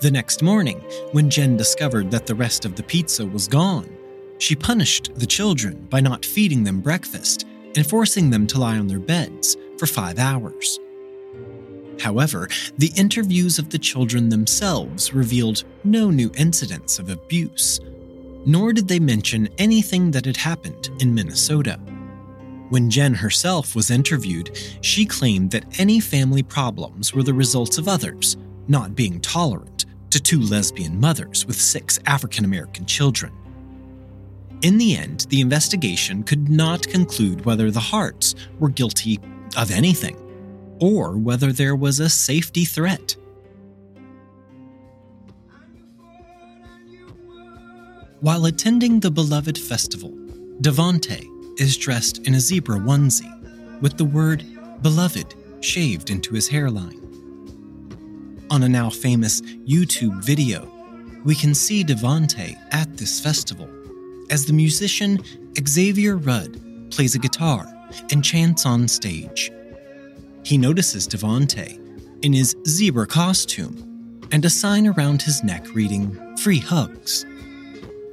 The 0.00 0.10
next 0.10 0.42
morning, 0.42 0.80
when 1.12 1.30
Jen 1.30 1.56
discovered 1.56 2.10
that 2.10 2.26
the 2.26 2.34
rest 2.34 2.64
of 2.64 2.74
the 2.74 2.82
pizza 2.82 3.24
was 3.24 3.46
gone, 3.46 3.88
she 4.38 4.56
punished 4.56 5.14
the 5.14 5.24
children 5.24 5.86
by 5.88 6.00
not 6.00 6.24
feeding 6.24 6.64
them 6.64 6.80
breakfast 6.80 7.46
and 7.76 7.86
forcing 7.86 8.30
them 8.30 8.46
to 8.48 8.58
lie 8.58 8.78
on 8.78 8.86
their 8.86 8.98
beds 8.98 9.56
for 9.78 9.86
five 9.86 10.18
hours. 10.18 10.78
However, 12.00 12.48
the 12.78 12.92
interviews 12.96 13.58
of 13.58 13.70
the 13.70 13.78
children 13.78 14.28
themselves 14.28 15.14
revealed 15.14 15.64
no 15.84 16.10
new 16.10 16.30
incidents 16.36 16.98
of 16.98 17.08
abuse, 17.08 17.80
nor 18.44 18.72
did 18.72 18.86
they 18.86 19.00
mention 19.00 19.48
anything 19.58 20.10
that 20.10 20.26
had 20.26 20.36
happened 20.36 20.90
in 21.00 21.14
Minnesota. 21.14 21.78
When 22.68 22.90
Jen 22.90 23.14
herself 23.14 23.74
was 23.74 23.90
interviewed, 23.90 24.58
she 24.80 25.06
claimed 25.06 25.50
that 25.52 25.78
any 25.80 26.00
family 26.00 26.42
problems 26.42 27.14
were 27.14 27.22
the 27.22 27.34
results 27.34 27.78
of 27.78 27.88
others 27.88 28.36
not 28.68 28.96
being 28.96 29.20
tolerant 29.20 29.86
to 30.10 30.20
two 30.20 30.40
lesbian 30.40 30.98
mothers 30.98 31.46
with 31.46 31.60
six 31.60 31.98
African 32.06 32.44
American 32.44 32.84
children. 32.84 33.32
In 34.62 34.78
the 34.78 34.96
end, 34.96 35.26
the 35.28 35.40
investigation 35.40 36.22
could 36.22 36.48
not 36.48 36.88
conclude 36.88 37.44
whether 37.44 37.70
the 37.70 37.80
Harts 37.80 38.34
were 38.58 38.70
guilty 38.70 39.18
of 39.56 39.70
anything 39.70 40.16
or 40.80 41.12
whether 41.16 41.52
there 41.52 41.76
was 41.76 42.00
a 42.00 42.08
safety 42.08 42.64
threat. 42.64 43.16
While 48.20 48.46
attending 48.46 49.00
the 49.00 49.10
beloved 49.10 49.58
festival, 49.58 50.10
Devonte 50.62 51.26
is 51.60 51.76
dressed 51.76 52.26
in 52.26 52.34
a 52.34 52.40
zebra 52.40 52.78
onesie 52.78 53.80
with 53.82 53.98
the 53.98 54.04
word 54.04 54.42
beloved 54.82 55.34
shaved 55.60 56.08
into 56.10 56.34
his 56.34 56.48
hairline. 56.48 57.02
On 58.50 58.62
a 58.62 58.68
now 58.68 58.88
famous 58.88 59.42
YouTube 59.42 60.24
video, 60.24 60.72
we 61.24 61.34
can 61.34 61.54
see 61.54 61.84
Devonte 61.84 62.56
at 62.72 62.96
this 62.96 63.20
festival 63.20 63.68
as 64.30 64.46
the 64.46 64.52
musician 64.52 65.18
Xavier 65.66 66.16
Rudd 66.16 66.90
plays 66.90 67.14
a 67.14 67.18
guitar 67.18 67.66
and 68.10 68.24
chants 68.24 68.66
on 68.66 68.88
stage. 68.88 69.52
He 70.44 70.58
notices 70.58 71.08
Devonte 71.08 71.80
in 72.22 72.32
his 72.32 72.56
zebra 72.66 73.06
costume 73.06 74.20
and 74.32 74.44
a 74.44 74.50
sign 74.50 74.86
around 74.86 75.22
his 75.22 75.42
neck 75.42 75.74
reading, 75.74 76.36
Free 76.38 76.58
Hugs. 76.58 77.24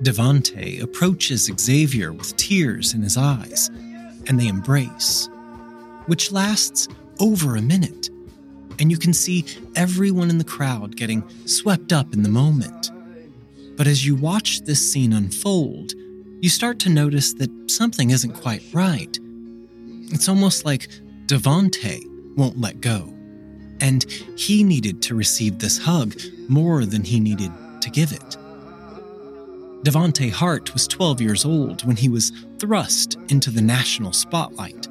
Devonte 0.01 0.81
approaches 0.81 1.49
Xavier 1.59 2.11
with 2.11 2.35
tears 2.35 2.93
in 2.93 3.01
his 3.01 3.17
eyes, 3.17 3.69
and 4.27 4.39
they 4.39 4.47
embrace, 4.47 5.29
which 6.07 6.31
lasts 6.31 6.87
over 7.19 7.55
a 7.55 7.61
minute. 7.61 8.09
And 8.79 8.91
you 8.91 8.97
can 8.97 9.13
see 9.13 9.45
everyone 9.75 10.29
in 10.29 10.39
the 10.39 10.43
crowd 10.43 10.95
getting 10.95 11.23
swept 11.45 11.93
up 11.93 12.13
in 12.13 12.23
the 12.23 12.29
moment. 12.29 12.91
But 13.77 13.87
as 13.87 14.05
you 14.05 14.15
watch 14.15 14.61
this 14.61 14.91
scene 14.91 15.13
unfold, 15.13 15.93
you 16.43 16.49
start 16.49 16.77
to 16.77 16.89
notice 16.89 17.31
that 17.35 17.71
something 17.71 18.09
isn't 18.09 18.33
quite 18.33 18.61
right. 18.73 19.17
It's 20.11 20.27
almost 20.27 20.65
like 20.65 20.89
Devonte 21.25 22.03
won't 22.35 22.59
let 22.59 22.81
go, 22.81 23.13
and 23.79 24.03
he 24.35 24.61
needed 24.65 25.01
to 25.03 25.15
receive 25.15 25.59
this 25.59 25.77
hug 25.77 26.19
more 26.49 26.83
than 26.83 27.01
he 27.01 27.21
needed 27.21 27.49
to 27.79 27.89
give 27.89 28.11
it. 28.11 28.37
Devonte 29.85 30.29
Hart 30.31 30.73
was 30.73 30.85
12 30.85 31.21
years 31.21 31.45
old 31.45 31.85
when 31.85 31.95
he 31.95 32.09
was 32.09 32.33
thrust 32.59 33.17
into 33.29 33.49
the 33.49 33.61
national 33.61 34.11
spotlight. 34.11 34.89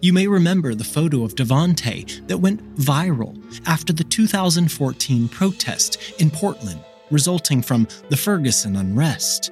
You 0.00 0.12
may 0.12 0.28
remember 0.28 0.76
the 0.76 0.84
photo 0.84 1.24
of 1.24 1.34
Devonte 1.34 2.24
that 2.28 2.38
went 2.38 2.76
viral 2.76 3.36
after 3.66 3.92
the 3.92 4.04
2014 4.04 5.28
protest 5.28 5.98
in 6.20 6.30
Portland, 6.30 6.78
resulting 7.10 7.62
from 7.62 7.88
the 8.10 8.16
Ferguson 8.16 8.76
unrest. 8.76 9.50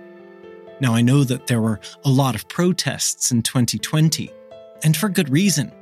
Now, 0.81 0.95
I 0.95 1.01
know 1.01 1.25
that 1.25 1.47
there 1.47 1.61
were 1.61 1.81
a 2.05 2.11
lot 2.11 2.35
of 2.35 2.49
protests 2.49 3.31
in 3.31 3.43
2020, 3.43 4.31
and 4.85 4.97
for 4.97 5.09
good 5.09 5.31
reason. 5.31 5.73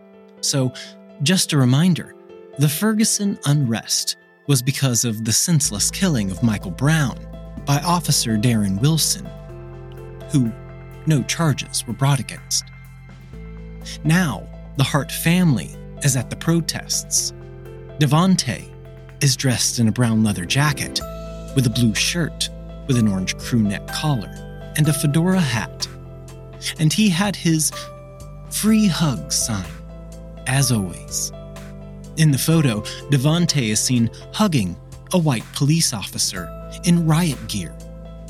So, 0.40 0.72
just 1.22 1.52
a 1.52 1.58
reminder 1.58 2.14
the 2.58 2.68
Ferguson 2.68 3.38
unrest 3.46 4.16
was 4.46 4.62
because 4.62 5.04
of 5.04 5.24
the 5.24 5.32
senseless 5.32 5.90
killing 5.90 6.30
of 6.30 6.42
Michael 6.42 6.70
Brown 6.70 7.18
by 7.66 7.78
Officer 7.80 8.36
Darren 8.36 8.80
Wilson, 8.80 9.26
who 10.30 10.52
no 11.06 11.22
charges 11.24 11.84
were 11.86 11.94
brought 11.94 12.20
against. 12.20 12.64
Now, 14.04 14.46
the 14.76 14.84
Hart 14.84 15.10
family 15.10 15.74
is 16.02 16.16
at 16.16 16.30
the 16.30 16.36
protests. 16.36 17.32
Devonte 17.98 18.70
is 19.20 19.36
dressed 19.36 19.78
in 19.78 19.88
a 19.88 19.92
brown 19.92 20.22
leather 20.22 20.44
jacket 20.44 21.00
with 21.56 21.66
a 21.66 21.70
blue 21.70 21.94
shirt 21.94 22.48
with 22.86 22.98
an 22.98 23.08
orange 23.08 23.36
crew 23.38 23.62
neck 23.62 23.86
collar 23.88 24.43
and 24.76 24.88
a 24.88 24.92
fedora 24.92 25.40
hat. 25.40 25.88
And 26.78 26.92
he 26.92 27.08
had 27.08 27.36
his 27.36 27.70
free 28.50 28.86
hug 28.86 29.32
sign, 29.32 29.70
as 30.46 30.72
always. 30.72 31.32
In 32.16 32.30
the 32.30 32.38
photo, 32.38 32.80
Devonte 33.10 33.70
is 33.70 33.80
seen 33.80 34.10
hugging 34.32 34.76
a 35.12 35.18
white 35.18 35.44
police 35.54 35.92
officer 35.92 36.48
in 36.84 37.06
riot 37.06 37.38
gear 37.48 37.76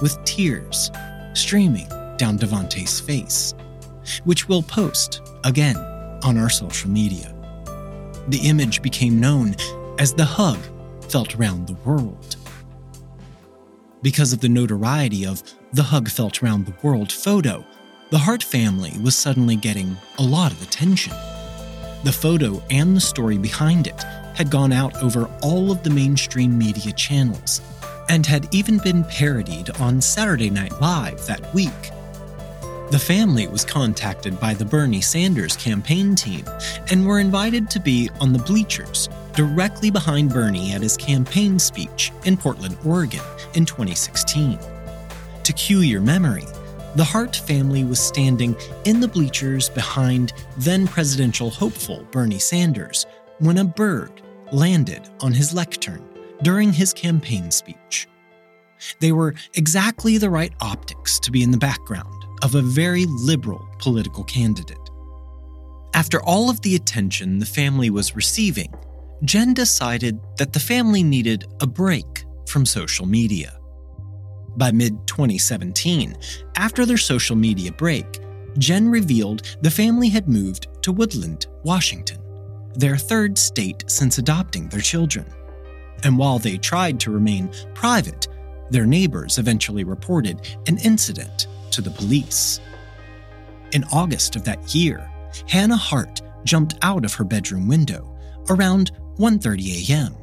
with 0.01 0.23
tears 0.25 0.91
streaming 1.35 1.89
down 2.17 2.39
Devonte's 2.39 3.01
face, 3.01 3.55
which 4.25 4.49
we'll 4.49 4.63
post 4.63 5.21
again 5.45 5.77
on 6.25 6.39
our 6.39 6.51
social 6.51 6.91
media. 6.91 7.35
The 8.29 8.41
image 8.45 8.81
became 8.83 9.21
known 9.21 9.55
as 9.99 10.15
the 10.15 10.25
hug 10.25 10.59
felt 11.09 11.35
around 11.37 11.67
the 11.67 11.75
world. 11.85 12.37
Because 14.03 14.33
of 14.33 14.41
the 14.41 14.49
notoriety 14.49 15.27
of 15.27 15.43
the 15.75 15.83
hug 15.83 16.09
felt 16.09 16.41
round 16.41 16.67
the 16.67 16.75
world 16.83 17.11
photo, 17.11 17.67
the 18.11 18.19
Hart 18.19 18.45
family 18.45 18.93
was 19.03 19.17
suddenly 19.17 19.57
getting 19.57 19.97
a 20.19 20.23
lot 20.23 20.53
of 20.53 20.63
attention. 20.63 21.13
The 22.05 22.13
photo 22.13 22.63
and 22.71 22.97
the 22.97 23.01
story 23.01 23.39
behind 23.39 23.89
it 23.89 24.01
had 24.35 24.53
gone 24.53 24.73
out 24.73 24.95
over 25.03 25.29
all 25.43 25.73
of 25.73 25.83
the 25.83 25.91
mainstream 25.91 26.57
media 26.57 26.93
channels 26.93 27.61
and 28.09 28.25
had 28.25 28.47
even 28.55 28.79
been 28.79 29.03
parodied 29.03 29.71
on 29.81 30.01
Saturday 30.01 30.49
Night 30.49 30.81
Live 30.81 31.27
that 31.27 31.53
week. 31.53 31.73
The 32.93 33.03
family 33.05 33.49
was 33.49 33.65
contacted 33.65 34.39
by 34.39 34.55
the 34.55 34.65
Bernie 34.65 35.01
Sanders 35.01 35.57
campaign 35.57 36.15
team 36.15 36.45
and 36.93 37.05
were 37.05 37.19
invited 37.19 37.69
to 37.71 37.81
be 37.81 38.11
on 38.21 38.33
the 38.33 38.39
bleachers 38.39 39.09
directly 39.35 39.91
behind 39.91 40.31
Bernie 40.31 40.73
at 40.73 40.83
his 40.83 40.97
campaign 40.97 41.59
speech 41.59 42.13
in 42.25 42.37
Portland, 42.37 42.77
Oregon 42.85 43.25
in 43.55 43.67
2016. 43.67 44.57
To 45.45 45.53
cue 45.53 45.81
your 45.81 46.01
memory, 46.01 46.47
the 46.97 47.05
Hart 47.05 47.37
family 47.37 47.85
was 47.85 48.01
standing 48.01 48.57
in 48.87 49.01
the 49.01 49.09
bleachers 49.09 49.69
behind 49.69 50.33
then 50.57 50.89
presidential 50.89 51.51
hopeful 51.51 52.07
Bernie 52.11 52.39
Sanders 52.39 53.05
when 53.41 53.59
a 53.59 53.65
bird 53.65 54.23
landed 54.53 55.11
on 55.21 55.33
his 55.33 55.53
lectern 55.53 56.03
during 56.43 56.73
his 56.73 56.95
campaign 56.95 57.51
speech. 57.51 58.09
They 59.01 59.13
were 59.13 59.35
exactly 59.53 60.17
the 60.17 60.31
right 60.31 60.53
optics 60.63 61.19
to 61.21 61.31
be 61.31 61.43
in 61.43 61.51
the 61.51 61.59
background 61.59 62.25
of 62.43 62.55
a 62.55 62.63
very 62.63 63.05
liberal 63.07 63.69
political 63.79 64.25
candidate. 64.25 64.79
After 65.93 66.23
all 66.23 66.49
of 66.49 66.63
the 66.63 66.75
attention 66.75 67.39
the 67.39 67.47
family 67.47 67.91
was 67.91 68.17
receiving, 68.17 68.73
Jen 69.25 69.53
decided 69.53 70.19
that 70.39 70.55
the 70.55 70.61
family 70.61 71.03
needed 71.03 71.45
a 71.61 71.67
break 71.67 72.25
from 72.47 72.65
social 72.65 73.05
media. 73.05 73.59
By 74.57 74.71
mid 74.73 75.07
2017, 75.07 76.17
after 76.57 76.87
their 76.87 76.97
social 76.97 77.37
media 77.37 77.73
break, 77.73 78.21
Jen 78.59 78.89
revealed 78.89 79.57
the 79.63 79.71
family 79.71 80.09
had 80.09 80.29
moved 80.29 80.69
to 80.83 80.93
Woodland, 80.93 81.47
Washington, 81.65 82.19
their 82.75 82.97
third 82.97 83.37
state 83.37 83.85
since 83.89 84.19
adopting 84.19 84.69
their 84.69 84.81
children 84.81 85.27
and 86.05 86.19
while 86.19 86.39
they 86.39 86.59
tried 86.59 87.01
to 87.01 87.11
remain 87.11 87.51
private, 87.75 88.29
their 88.71 88.87
neighbors 88.87 89.39
eventually 89.39 89.85
reported 89.85 90.57
an 90.69 90.79
incident 90.79 91.49
to 91.71 91.81
the 91.81 91.91
police. 91.91 92.61
In 93.73 93.85
August 93.93 94.37
of 94.37 94.45
that 94.45 94.75
year, 94.75 95.11
Hannah 95.49 95.77
Hart 95.77 96.23
jumped 96.45 96.75
out 96.83 97.05
of 97.05 97.15
her 97.15 97.25
bedroom 97.25 97.67
window 97.67 98.15
around 98.51 98.93
1:30 99.17 99.89
a.m. 99.91 100.15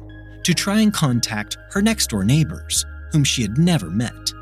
to 0.44 0.54
try 0.54 0.80
and 0.80 0.92
contact 0.92 1.56
her 1.72 1.82
next-door 1.82 2.24
neighbors, 2.24 2.86
whom 3.12 3.24
she 3.24 3.42
had 3.42 3.58
never 3.58 3.90
met. 3.90 4.32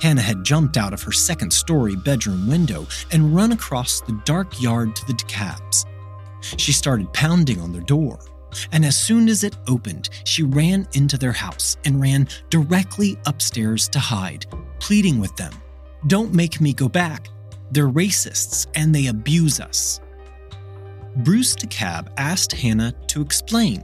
Hannah 0.00 0.22
had 0.22 0.44
jumped 0.44 0.76
out 0.76 0.92
of 0.92 1.02
her 1.02 1.12
second 1.12 1.52
story 1.52 1.96
bedroom 1.96 2.46
window 2.46 2.86
and 3.10 3.34
run 3.34 3.52
across 3.52 4.00
the 4.00 4.20
dark 4.24 4.60
yard 4.60 4.94
to 4.94 5.06
the 5.06 5.14
DeKalbs. 5.14 5.84
She 6.56 6.72
started 6.72 7.12
pounding 7.12 7.60
on 7.60 7.72
their 7.72 7.82
door, 7.82 8.18
and 8.72 8.84
as 8.84 8.96
soon 8.96 9.28
as 9.28 9.42
it 9.44 9.56
opened, 9.66 10.08
she 10.24 10.42
ran 10.42 10.86
into 10.92 11.18
their 11.18 11.32
house 11.32 11.76
and 11.84 12.00
ran 12.00 12.28
directly 12.50 13.18
upstairs 13.26 13.88
to 13.88 13.98
hide, 13.98 14.46
pleading 14.78 15.18
with 15.18 15.34
them 15.36 15.52
Don't 16.06 16.32
make 16.32 16.60
me 16.60 16.72
go 16.72 16.88
back. 16.88 17.28
They're 17.72 17.90
racists 17.90 18.66
and 18.74 18.94
they 18.94 19.08
abuse 19.08 19.60
us. 19.60 20.00
Bruce 21.16 21.56
DeKalb 21.56 22.08
asked 22.16 22.52
Hannah 22.52 22.92
to 23.08 23.20
explain, 23.20 23.82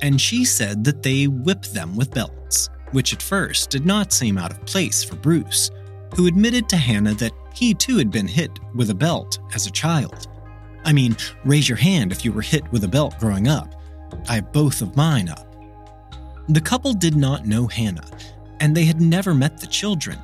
and 0.00 0.20
she 0.20 0.44
said 0.44 0.84
that 0.84 1.02
they 1.02 1.26
whip 1.26 1.62
them 1.62 1.96
with 1.96 2.14
belts, 2.14 2.70
which 2.92 3.12
at 3.12 3.22
first 3.22 3.70
did 3.70 3.86
not 3.86 4.12
seem 4.12 4.38
out 4.38 4.50
of 4.50 4.64
place 4.66 5.04
for 5.04 5.16
Bruce, 5.16 5.70
who 6.14 6.26
admitted 6.26 6.68
to 6.68 6.76
Hannah 6.76 7.14
that 7.14 7.32
he 7.54 7.74
too 7.74 7.98
had 7.98 8.10
been 8.10 8.28
hit 8.28 8.58
with 8.74 8.90
a 8.90 8.94
belt 8.94 9.38
as 9.54 9.66
a 9.66 9.72
child. 9.72 10.28
I 10.84 10.92
mean, 10.92 11.16
raise 11.44 11.68
your 11.68 11.76
hand 11.76 12.12
if 12.12 12.24
you 12.24 12.32
were 12.32 12.42
hit 12.42 12.70
with 12.72 12.84
a 12.84 12.88
belt 12.88 13.18
growing 13.18 13.48
up. 13.48 13.74
I 14.28 14.36
have 14.36 14.52
both 14.52 14.80
of 14.80 14.96
mine 14.96 15.28
up. 15.28 15.46
The 16.48 16.60
couple 16.60 16.94
did 16.94 17.14
not 17.14 17.46
know 17.46 17.66
Hannah, 17.66 18.08
and 18.60 18.74
they 18.74 18.84
had 18.84 19.00
never 19.00 19.34
met 19.34 19.58
the 19.58 19.66
children. 19.66 20.18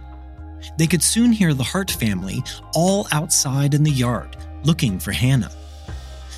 They 0.79 0.87
could 0.87 1.03
soon 1.03 1.33
hear 1.33 1.53
the 1.53 1.62
Hart 1.62 1.90
family 1.90 2.42
all 2.74 3.07
outside 3.12 3.74
in 3.74 3.83
the 3.83 3.90
yard 3.90 4.37
looking 4.64 4.98
for 4.98 5.12
Hannah. 5.12 5.53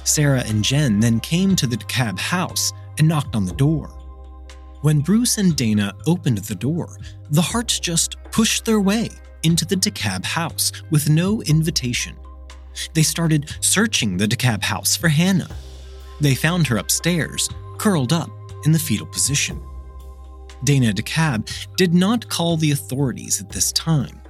Sarah 0.04 0.42
and 0.46 0.64
Jen 0.64 1.00
then 1.00 1.20
came 1.20 1.56
to 1.56 1.66
the 1.66 1.76
DeKalb 1.76 2.18
house 2.18 2.72
and 2.98 3.08
knocked 3.08 3.34
on 3.34 3.44
the 3.44 3.54
door. 3.54 3.90
When 4.82 5.00
Bruce 5.00 5.38
and 5.38 5.56
Dana 5.56 5.94
opened 6.06 6.38
the 6.38 6.54
door, 6.54 6.98
the 7.30 7.42
Harts 7.42 7.80
just 7.80 8.16
pushed 8.30 8.64
their 8.64 8.80
way 8.80 9.08
into 9.42 9.64
the 9.64 9.76
DeKalb 9.76 10.24
house 10.24 10.70
with 10.90 11.08
no 11.08 11.40
invitation. 11.42 12.14
They 12.92 13.02
started 13.02 13.56
searching 13.60 14.16
the 14.16 14.28
DeKalb 14.28 14.62
house 14.62 14.94
for 14.94 15.08
Hannah. 15.08 15.48
They 16.20 16.34
found 16.34 16.66
her 16.66 16.76
upstairs, 16.76 17.48
curled 17.78 18.12
up 18.12 18.30
in 18.64 18.72
the 18.72 18.78
fetal 18.78 19.06
position. 19.06 19.60
Dana 20.64 20.92
DeKalb 20.92 21.48
did 21.76 21.94
not 21.94 22.28
call 22.28 22.56
the 22.56 22.72
authorities 22.72 23.40
at 23.40 23.50
this 23.50 23.72
time, 23.72 24.20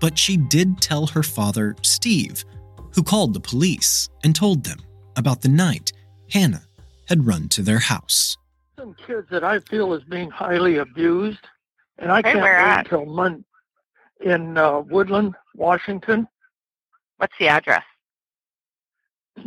but 0.00 0.18
she 0.18 0.36
did 0.36 0.80
tell 0.80 1.06
her 1.06 1.22
father, 1.22 1.76
Steve, 1.82 2.44
who 2.94 3.02
called 3.02 3.32
the 3.32 3.40
police 3.40 4.08
and 4.22 4.34
told 4.34 4.64
them 4.64 4.78
about 5.16 5.40
the 5.40 5.48
night 5.48 5.92
Hannah 6.30 6.66
had 7.08 7.26
run 7.26 7.48
to 7.50 7.62
their 7.62 7.78
house. 7.78 8.36
Kids 9.06 9.26
that 9.30 9.44
I 9.44 9.60
feel 9.60 9.92
is 9.94 10.02
being 10.04 10.30
highly 10.30 10.78
abused, 10.78 11.46
and 11.98 12.10
I 12.10 12.22
can't 12.22 12.40
wait 12.40 12.78
until 12.78 13.06
Monday 13.06 13.44
in 14.20 14.56
uh, 14.56 14.80
Woodland, 14.80 15.34
Washington. 15.54 16.26
What's 17.18 17.34
the 17.38 17.48
address? 17.48 17.84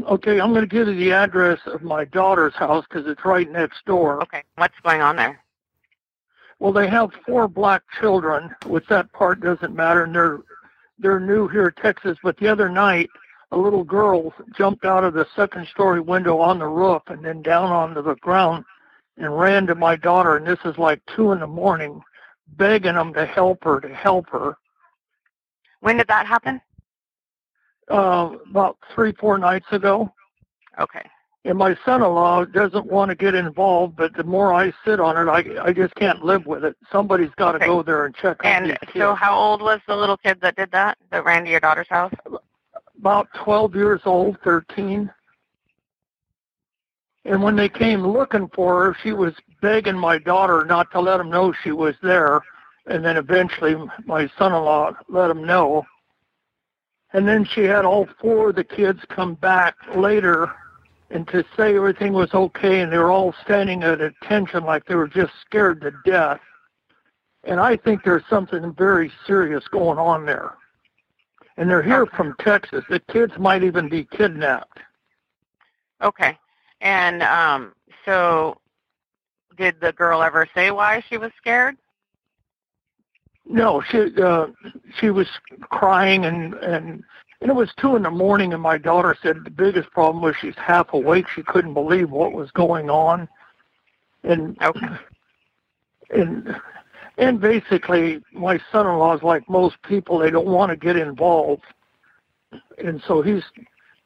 Okay, 0.09 0.39
I'm 0.39 0.51
going 0.51 0.67
to 0.67 0.67
give 0.67 0.87
you 0.87 0.95
the 0.95 1.11
address 1.13 1.59
of 1.65 1.81
my 1.81 2.05
daughter's 2.05 2.53
house 2.53 2.85
because 2.89 3.07
it's 3.07 3.23
right 3.23 3.49
next 3.49 3.85
door. 3.85 4.21
Okay. 4.23 4.43
What's 4.55 4.75
going 4.83 5.01
on 5.01 5.15
there? 5.15 5.41
Well, 6.59 6.73
they 6.73 6.89
have 6.89 7.11
four 7.25 7.47
black 7.47 7.83
children, 7.99 8.53
which 8.65 8.85
that 8.87 9.11
part 9.13 9.41
doesn't 9.41 9.75
matter, 9.75 10.03
and 10.03 10.13
they're 10.13 10.39
they're 10.99 11.19
new 11.19 11.47
here 11.47 11.67
in 11.67 11.81
Texas. 11.81 12.17
But 12.23 12.37
the 12.37 12.47
other 12.47 12.69
night, 12.69 13.09
a 13.51 13.57
little 13.57 13.83
girl 13.83 14.33
jumped 14.57 14.83
out 14.83 15.03
of 15.03 15.13
the 15.13 15.27
second 15.35 15.67
story 15.67 16.01
window 16.01 16.39
on 16.39 16.59
the 16.59 16.67
roof 16.67 17.03
and 17.07 17.23
then 17.23 17.41
down 17.41 17.71
onto 17.71 18.01
the 18.01 18.15
ground 18.15 18.65
and 19.17 19.37
ran 19.37 19.67
to 19.67 19.75
my 19.75 19.95
daughter. 19.95 20.37
And 20.37 20.45
this 20.45 20.59
is 20.65 20.77
like 20.77 21.01
two 21.15 21.31
in 21.31 21.39
the 21.39 21.47
morning, 21.47 22.01
begging 22.57 22.93
them 22.95 23.13
to 23.13 23.25
help 23.25 23.63
her, 23.63 23.79
to 23.81 23.93
help 23.93 24.29
her. 24.29 24.57
When 25.81 25.97
did 25.97 26.07
that 26.07 26.25
happen? 26.25 26.61
Uh, 27.89 28.31
about 28.49 28.77
three, 28.93 29.13
four 29.13 29.37
nights 29.37 29.67
ago. 29.71 30.11
Okay. 30.79 31.03
And 31.45 31.57
my 31.57 31.77
son-in-law 31.85 32.45
doesn't 32.45 32.85
want 32.85 33.09
to 33.09 33.15
get 33.15 33.33
involved, 33.33 33.95
but 33.95 34.13
the 34.15 34.23
more 34.23 34.53
I 34.53 34.73
sit 34.83 34.99
on 34.99 35.15
it, 35.15 35.29
I 35.31 35.67
I 35.69 35.71
just 35.71 35.95
can't 35.95 36.21
live 36.23 36.45
with 36.45 36.65
it. 36.65 36.75
Somebody's 36.91 37.29
got 37.37 37.53
to 37.53 37.57
Okay. 37.57 37.67
go 37.67 37.81
there 37.83 38.05
and 38.05 38.13
check 38.13 38.43
on 38.43 38.51
And 38.51 38.79
so, 38.93 39.15
how 39.15 39.33
old 39.33 39.61
was 39.61 39.79
the 39.87 39.95
little 39.95 40.17
kid 40.17 40.39
that 40.41 40.57
did 40.57 40.71
that? 40.71 40.97
That 41.11 41.23
ran 41.23 41.45
to 41.45 41.49
your 41.49 41.61
daughter's 41.61 41.87
house? 41.89 42.11
about 42.99 43.27
12 43.45 43.75
years 43.75 44.01
old, 44.05 44.37
13. 44.43 45.09
And 47.27 47.43
when 47.43 47.57
they 47.57 47.67
came 47.67 48.07
looking 48.07 48.49
for 48.55 48.85
her, 48.85 48.97
she 49.03 49.11
was 49.11 49.33
begging 49.61 49.97
my 49.97 50.17
daughter 50.17 50.63
not 50.63 50.89
to 50.91 51.01
let 51.01 51.17
them 51.17 51.29
know 51.29 51.53
she 51.61 51.73
was 51.73 51.93
there. 52.01 52.41
And 52.85 53.03
then 53.03 53.17
eventually 53.17 53.75
my 54.05 54.29
son-in-law 54.39 54.93
let 55.09 55.27
them 55.27 55.43
know. 55.43 55.85
And 57.11 57.27
then 57.27 57.43
she 57.43 57.63
had 57.63 57.83
all 57.83 58.07
four 58.21 58.49
of 58.49 58.55
the 58.55 58.63
kids 58.63 59.01
come 59.09 59.33
back 59.35 59.75
later 59.93 60.49
and 61.09 61.27
to 61.27 61.43
say 61.57 61.75
everything 61.75 62.13
was 62.13 62.33
okay 62.33 62.79
and 62.79 62.91
they 62.91 62.97
were 62.97 63.11
all 63.11 63.33
standing 63.43 63.83
at 63.83 63.99
attention 63.99 64.63
like 64.63 64.85
they 64.85 64.95
were 64.95 65.07
just 65.07 65.33
scared 65.45 65.81
to 65.81 65.91
death. 66.05 66.39
And 67.43 67.59
I 67.59 67.75
think 67.75 68.03
there's 68.03 68.25
something 68.29 68.73
very 68.73 69.11
serious 69.25 69.67
going 69.67 69.99
on 69.99 70.25
there 70.25 70.53
and 71.57 71.69
they're 71.69 71.83
here 71.83 72.05
from 72.05 72.35
Texas. 72.39 72.85
The 72.89 72.99
kids 73.11 73.33
might 73.37 73.63
even 73.63 73.89
be 73.89 74.05
kidnapped. 74.05 74.79
Okay. 76.01 76.37
And 76.81 77.23
um, 77.23 77.73
so, 78.05 78.59
did 79.57 79.79
the 79.81 79.93
girl 79.93 80.21
ever 80.21 80.47
say 80.53 80.71
why 80.71 81.03
she 81.09 81.17
was 81.17 81.31
scared? 81.37 81.77
No, 83.49 83.81
she 83.89 84.11
uh, 84.21 84.47
she 84.99 85.09
was 85.09 85.27
crying 85.61 86.25
and 86.25 86.53
and 86.55 87.03
and 87.41 87.51
it 87.51 87.55
was 87.55 87.71
two 87.77 87.95
in 87.95 88.03
the 88.03 88.11
morning, 88.11 88.53
and 88.53 88.61
my 88.61 88.77
daughter 88.77 89.15
said 89.21 89.37
the 89.43 89.49
biggest 89.49 89.89
problem 89.91 90.23
was 90.23 90.35
she's 90.41 90.55
half 90.57 90.93
awake. 90.93 91.25
She 91.35 91.43
couldn't 91.43 91.73
believe 91.73 92.09
what 92.09 92.33
was 92.33 92.51
going 92.51 92.89
on, 92.89 93.27
and 94.23 94.57
Okay. 94.61 94.87
and 96.09 96.55
and 97.17 97.39
basically 97.39 98.21
my 98.33 98.59
son-in-law 98.71 99.15
is 99.17 99.23
like 99.23 99.47
most 99.49 99.81
people; 99.83 100.19
they 100.19 100.29
don't 100.31 100.47
want 100.47 100.71
to 100.71 100.75
get 100.75 100.95
involved, 100.97 101.63
and 102.83 103.01
so 103.07 103.21
he's 103.21 103.43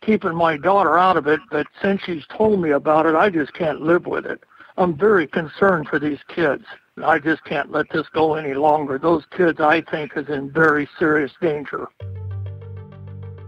keeping 0.01 0.35
my 0.35 0.57
daughter 0.57 0.97
out 0.97 1.17
of 1.17 1.27
it. 1.27 1.39
But 1.49 1.67
since 1.81 2.01
she's 2.03 2.25
told 2.27 2.61
me 2.61 2.71
about 2.71 3.05
it, 3.05 3.15
I 3.15 3.29
just 3.29 3.53
can't 3.53 3.81
live 3.81 4.05
with 4.05 4.25
it. 4.25 4.43
I'm 4.77 4.97
very 4.97 5.27
concerned 5.27 5.87
for 5.87 5.99
these 5.99 6.19
kids. 6.27 6.63
I 7.03 7.19
just 7.19 7.43
can't 7.45 7.71
let 7.71 7.89
this 7.91 8.07
go 8.09 8.35
any 8.35 8.53
longer. 8.53 8.97
Those 8.97 9.23
kids, 9.35 9.59
I 9.59 9.81
think, 9.81 10.13
is 10.15 10.27
in 10.27 10.51
very 10.51 10.87
serious 10.99 11.31
danger. 11.41 11.87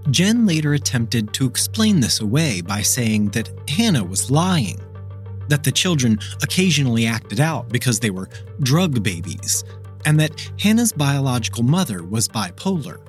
Jen 0.10 0.46
later 0.46 0.74
attempted 0.74 1.34
to 1.34 1.46
explain 1.46 2.00
this 2.00 2.20
away 2.20 2.62
by 2.62 2.82
saying 2.82 3.30
that 3.30 3.50
Hannah 3.70 4.04
was 4.04 4.30
lying, 4.30 4.80
that 5.48 5.64
the 5.64 5.72
children 5.72 6.20
occasionally 6.42 7.06
acted 7.06 7.40
out 7.40 7.70
because 7.70 8.00
they 8.00 8.10
were 8.10 8.30
drug 8.62 9.02
babies, 9.02 9.64
and 10.06 10.20
that 10.20 10.52
Hannah's 10.60 10.92
biological 10.92 11.64
mother 11.64 12.04
was 12.04 12.28
bipolar. 12.28 13.00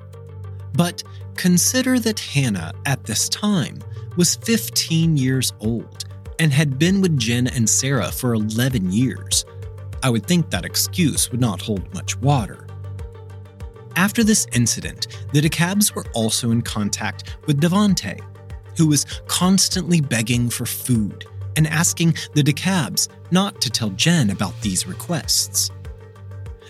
But 0.73 1.03
consider 1.35 1.99
that 1.99 2.19
Hannah, 2.19 2.73
at 2.85 3.03
this 3.03 3.29
time, 3.29 3.79
was 4.15 4.35
15 4.37 5.17
years 5.17 5.53
old 5.59 6.05
and 6.39 6.51
had 6.51 6.79
been 6.79 7.01
with 7.01 7.17
Jen 7.17 7.47
and 7.47 7.69
Sarah 7.69 8.11
for 8.11 8.33
11 8.33 8.91
years. 8.91 9.45
I 10.03 10.09
would 10.09 10.25
think 10.25 10.49
that 10.49 10.65
excuse 10.65 11.31
would 11.31 11.41
not 11.41 11.61
hold 11.61 11.93
much 11.93 12.17
water. 12.17 12.67
After 13.95 14.23
this 14.23 14.45
incident, 14.53 15.07
the 15.31 15.41
DeKalbs 15.41 15.95
were 15.95 16.05
also 16.13 16.51
in 16.51 16.61
contact 16.61 17.37
with 17.45 17.61
Devonte, 17.61 18.19
who 18.77 18.87
was 18.87 19.05
constantly 19.27 20.01
begging 20.01 20.49
for 20.49 20.65
food 20.65 21.25
and 21.55 21.67
asking 21.67 22.15
the 22.33 22.43
DeKalbs 22.43 23.07
not 23.31 23.61
to 23.61 23.69
tell 23.69 23.89
Jen 23.91 24.31
about 24.31 24.59
these 24.61 24.85
requests. 24.85 25.71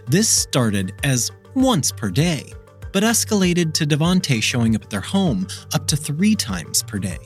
This 0.08 0.30
started 0.30 0.94
as 1.04 1.32
once 1.56 1.92
per 1.92 2.12
day, 2.12 2.54
but 2.96 3.04
escalated 3.04 3.74
to 3.74 3.86
Devonte 3.86 4.42
showing 4.42 4.74
up 4.74 4.84
at 4.84 4.90
their 4.90 5.02
home 5.02 5.46
up 5.74 5.86
to 5.86 5.98
three 5.98 6.34
times 6.34 6.82
per 6.82 6.98
day. 6.98 7.18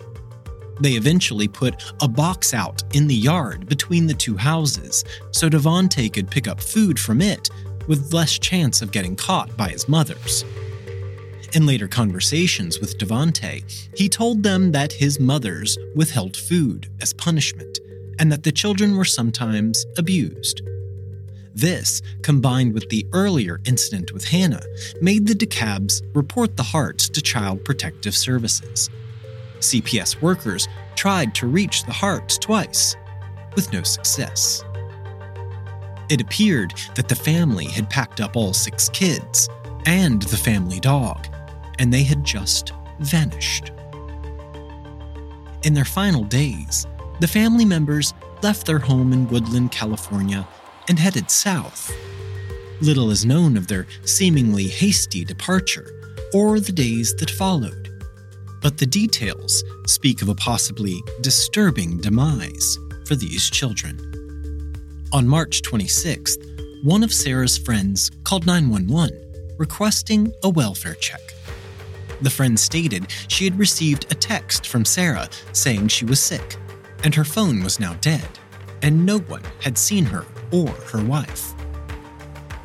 They 0.82 0.94
eventually 0.94 1.48
put 1.48 1.94
a 2.02 2.08
box 2.08 2.56
out 2.56 2.82
in 2.96 3.06
the 3.06 3.14
yard 3.14 3.68
between 3.68 4.08
the 4.08 4.16
two 4.16 4.36
houses 4.36 5.06
so 5.30 5.48
Devonte 5.48 6.12
could 6.12 6.32
pick 6.32 6.48
up 6.48 6.60
food 6.60 7.00
from 7.00 7.22
it 7.22 7.52
with 7.88 8.12
less 8.12 8.40
chance 8.40 8.82
of 8.82 8.92
getting 8.92 9.16
caught 9.16 9.56
by 9.56 9.70
his 9.70 9.88
mothers. 9.88 10.44
In 11.54 11.68
later 11.68 11.88
conversations 11.88 12.80
with 12.80 12.98
Devonte, 12.98 13.62
he 13.96 14.10
told 14.10 14.42
them 14.42 14.72
that 14.72 14.92
his 14.92 15.20
mothers 15.20 15.78
withheld 15.96 16.36
food 16.36 16.90
as 17.00 17.14
punishment 17.14 17.78
and 18.18 18.32
that 18.32 18.42
the 18.42 18.52
children 18.52 18.98
were 18.98 19.06
sometimes 19.06 19.86
abused. 20.00 20.64
This, 21.60 22.02
combined 22.22 22.74
with 22.74 22.88
the 22.88 23.06
earlier 23.12 23.60
incident 23.66 24.14
with 24.14 24.24
Hannah, 24.24 24.64
made 25.02 25.28
the 25.28 25.34
DeKalbs 25.34 26.02
report 26.16 26.56
the 26.56 26.64
Harts 26.64 27.10
to 27.10 27.22
Child 27.22 27.66
Protective 27.66 28.16
Services. 28.16 28.90
CPS 29.60 30.22
workers 30.22 30.70
tried 30.96 31.36
to 31.36 31.48
reach 31.48 31.84
the 31.84 31.92
Harts 31.92 32.38
twice, 32.38 32.96
with 33.58 33.74
no 33.74 33.84
success. 33.84 34.64
It 36.10 36.22
appeared 36.22 36.74
that 36.96 37.10
the 37.10 37.16
family 37.16 37.66
had 37.66 37.90
packed 37.90 38.22
up 38.22 38.38
all 38.38 38.54
six 38.54 38.88
kids 38.88 39.50
and 39.86 40.22
the 40.22 40.38
family 40.38 40.80
dog, 40.80 41.28
and 41.78 41.94
they 41.94 42.04
had 42.04 42.24
just 42.24 42.72
vanished. 43.02 43.74
In 45.64 45.74
their 45.74 45.84
final 45.84 46.24
days, 46.24 46.88
the 47.20 47.28
family 47.28 47.66
members 47.66 48.14
left 48.42 48.66
their 48.66 48.80
home 48.80 49.12
in 49.12 49.28
Woodland, 49.28 49.74
California, 49.74 50.48
and 50.90 51.00
headed 51.00 51.32
south. 51.32 51.96
Little 52.82 53.12
is 53.12 53.26
known 53.26 53.56
of 53.56 53.68
their 53.68 53.88
seemingly 54.04 54.68
hasty 54.68 55.24
departure 55.24 55.90
or 56.34 56.60
the 56.60 56.72
days 56.72 57.16
that 57.16 57.30
followed, 57.30 57.90
but 58.62 58.78
the 58.78 58.86
details 58.86 59.64
speak 59.86 60.22
of 60.22 60.30
a 60.30 60.36
possibly 60.36 61.02
disturbing 61.22 61.98
demise 62.00 62.78
for 63.06 63.16
these 63.16 63.50
children. 63.50 63.98
On 65.14 65.28
March 65.28 65.62
26th, 65.62 66.84
one 66.84 67.04
of 67.04 67.14
Sarah's 67.14 67.58
friends 67.58 68.12
called 68.24 68.46
911 68.46 69.56
requesting 69.58 70.32
a 70.44 70.50
welfare 70.50 70.96
check. 70.96 71.22
The 72.22 72.30
friend 72.30 72.60
stated 72.60 73.08
she 73.28 73.46
had 73.46 73.60
received 73.60 74.12
a 74.12 74.16
text 74.16 74.68
from 74.68 74.86
Sarah 74.86 75.30
saying 75.54 75.90
she 75.90 76.06
was 76.06 76.20
sick 76.20 76.58
and 77.04 77.16
her 77.16 77.24
phone 77.24 77.64
was 77.64 77.80
now 77.80 77.94
dead, 78.02 78.28
and 78.82 79.06
no 79.06 79.20
one 79.20 79.44
had 79.62 79.78
seen 79.78 80.06
her 80.06 80.26
or 80.52 80.68
her 80.68 81.04
wife. 81.04 81.54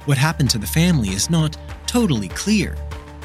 What 0.07 0.19
happened 0.19 0.51
to 0.51 0.59
the 0.59 0.67
family 0.67 1.11
is 1.11 1.31
not 1.31 1.57
totally 1.87 2.29
clear, 2.29 2.77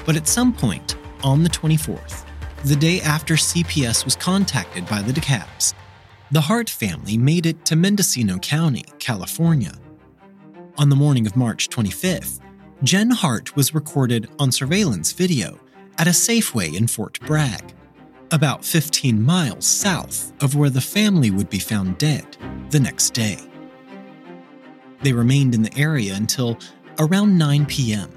but 0.06 0.16
at 0.16 0.28
some 0.28 0.54
point 0.54 0.96
on 1.24 1.44
the 1.44 1.50
24th, 1.50 2.26
the 2.66 2.76
day 2.76 3.02
after 3.02 3.36
CPS 3.36 4.06
was 4.06 4.16
contacted 4.16 4.86
by 4.88 5.02
the 5.02 5.14
DeKalbs, 5.14 5.74
the 6.32 6.42
Hart 6.42 6.70
family 6.70 7.18
made 7.18 7.46
it 7.46 7.66
to 7.66 7.76
Mendocino 7.76 8.38
County, 8.38 8.86
California. 9.00 9.74
On 10.78 10.90
the 10.90 10.96
morning 10.96 11.26
of 11.26 11.36
March 11.36 11.70
25th, 11.70 12.40
Jen 12.84 13.10
Hart 13.10 13.56
was 13.56 13.74
recorded 13.74 14.30
on 14.40 14.52
surveillance 14.52 15.12
video 15.12 15.60
at 15.98 16.08
a 16.08 16.12
Safeway 16.12 16.76
in 16.76 16.88
Fort 16.88 17.20
Bragg, 17.22 17.74
about 18.32 18.64
15 18.64 19.22
miles 19.22 19.66
south 19.66 20.32
of 20.42 20.56
where 20.56 20.70
the 20.70 20.80
family 20.80 21.32
would 21.32 21.50
be 21.50 21.60
found 21.60 21.98
dead 21.98 22.38
the 22.70 22.80
next 22.80 23.14
day. 23.14 23.49
They 25.02 25.14
remained 25.14 25.56
in 25.56 25.62
the 25.62 25.78
area 25.78 26.16
until 26.16 26.60
around 27.00 27.38
9 27.38 27.66
p.m., 27.66 28.10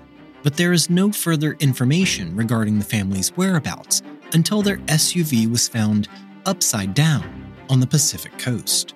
but 0.42 0.56
there 0.56 0.72
is 0.72 0.90
no 0.90 1.12
further 1.12 1.52
information 1.60 2.34
regarding 2.34 2.78
the 2.78 2.84
family's 2.84 3.30
whereabouts 3.36 4.02
until 4.32 4.62
their 4.62 4.78
SUV 4.78 5.50
was 5.50 5.68
found 5.68 6.08
upside 6.46 6.94
down 6.94 7.54
on 7.68 7.78
the 7.78 7.86
Pacific 7.86 8.36
coast. 8.38 8.94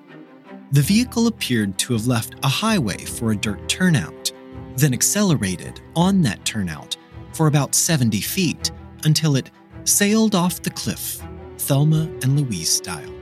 The 0.73 0.83
vehicle 0.83 1.29
appeared 1.29 1.79
to 1.79 1.93
have 1.93 2.09
left 2.09 2.35
a 2.43 2.49
highway 2.49 3.05
for 3.05 3.31
a 3.31 3.37
dirt 3.37 3.69
turnout, 3.69 4.33
then 4.77 4.93
accelerated 4.93 5.81
on 5.95 6.23
that 6.23 6.45
turnout 6.45 6.97
for 7.33 7.47
about 7.47 7.75
70 7.75 8.21
feet 8.21 8.73
until 9.05 9.37
it 9.37 9.51
sailed 9.85 10.35
off 10.35 10.63
the 10.63 10.71
cliff 10.71 11.23
Thelma 11.59 12.03
and 12.23 12.39
Louise 12.39 12.71
style. 12.71 13.13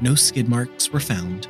No 0.00 0.14
skid 0.14 0.48
marks 0.48 0.92
were 0.92 1.00
found, 1.00 1.48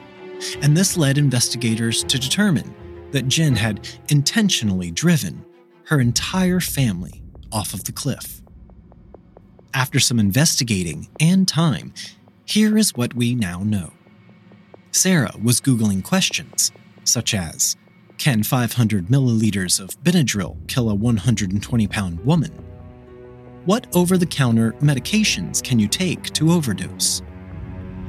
and 0.62 0.76
this 0.76 0.96
led 0.96 1.18
investigators 1.18 2.04
to 2.04 2.18
determine 2.18 2.74
that 3.12 3.28
Jen 3.28 3.56
had 3.56 3.88
intentionally 4.08 4.90
driven 4.90 5.44
her 5.84 6.00
entire 6.00 6.60
family 6.60 7.22
off 7.50 7.74
of 7.74 7.84
the 7.84 7.92
cliff. 7.92 8.42
After 9.74 10.00
some 10.00 10.18
investigating 10.18 11.08
and 11.20 11.46
time, 11.46 11.92
here 12.44 12.76
is 12.76 12.94
what 12.94 13.14
we 13.14 13.34
now 13.34 13.62
know. 13.62 13.92
Sarah 14.90 15.32
was 15.42 15.60
Googling 15.60 16.02
questions 16.02 16.72
such 17.04 17.34
as 17.34 17.76
Can 18.18 18.42
500 18.42 19.06
milliliters 19.06 19.80
of 19.80 20.00
Benadryl 20.02 20.56
kill 20.68 20.90
a 20.90 20.94
120 20.94 21.86
pound 21.88 22.24
woman? 22.24 22.52
What 23.64 23.86
over 23.94 24.16
the 24.16 24.26
counter 24.26 24.72
medications 24.74 25.62
can 25.62 25.78
you 25.78 25.88
take 25.88 26.24
to 26.34 26.52
overdose? 26.52 27.22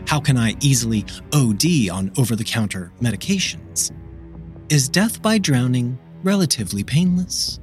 How 0.10 0.20
can 0.20 0.38
I 0.38 0.56
easily 0.60 1.06
OD 1.34 1.92
on 1.92 2.12
over 2.18 2.36
the 2.36 2.44
counter 2.44 2.92
medications? 3.00 3.92
Is 4.68 4.90
death 4.90 5.22
by 5.22 5.38
drowning 5.38 6.00
relatively 6.24 6.84
painless? 6.84 7.60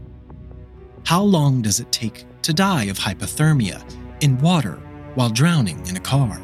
How 1.05 1.23
long 1.23 1.61
does 1.61 1.81
it 1.81 1.91
take 1.91 2.25
to 2.43 2.53
die 2.53 2.85
of 2.85 3.01
hypothermia 3.01 3.83
in 4.21 4.39
water 4.39 4.81
while 5.17 5.29
drowning 5.29 5.85
in 5.89 5.97
a 5.97 6.01
car? 6.01 6.41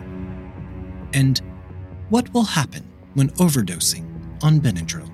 And 1.13 1.41
what 2.09 2.35
will 2.35 2.47
happen 2.47 2.83
when 3.15 3.31
overdosing 3.39 4.43
on 4.43 4.61
Benadryl? 4.61 5.09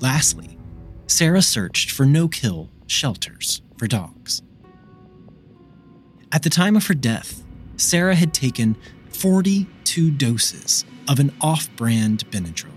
Lastly, 0.00 0.58
Sarah 1.06 1.40
searched 1.40 1.90
for 1.90 2.04
no 2.04 2.28
kill 2.28 2.68
shelters 2.86 3.62
for 3.78 3.86
dogs. 3.86 4.42
At 6.32 6.42
the 6.42 6.50
time 6.50 6.76
of 6.76 6.88
her 6.88 6.94
death, 6.94 7.42
Sarah 7.78 8.14
had 8.14 8.34
taken 8.34 8.76
42 9.22 10.10
doses 10.10 10.84
of 11.08 11.20
an 11.20 11.32
off 11.40 11.70
brand 11.76 12.28
Benadryl. 12.32 12.74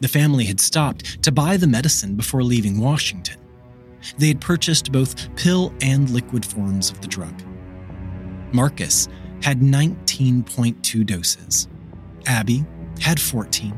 The 0.00 0.06
family 0.06 0.44
had 0.44 0.60
stopped 0.60 1.22
to 1.22 1.32
buy 1.32 1.56
the 1.56 1.66
medicine 1.66 2.16
before 2.16 2.42
leaving 2.42 2.78
Washington. 2.78 3.38
They 4.18 4.28
had 4.28 4.42
purchased 4.42 4.92
both 4.92 5.34
pill 5.36 5.72
and 5.80 6.10
liquid 6.10 6.44
forms 6.44 6.90
of 6.90 7.00
the 7.00 7.08
drug. 7.08 7.32
Marcus 8.52 9.08
had 9.42 9.60
19.2 9.60 11.06
doses. 11.06 11.66
Abby 12.26 12.66
had 13.00 13.18
14. 13.18 13.72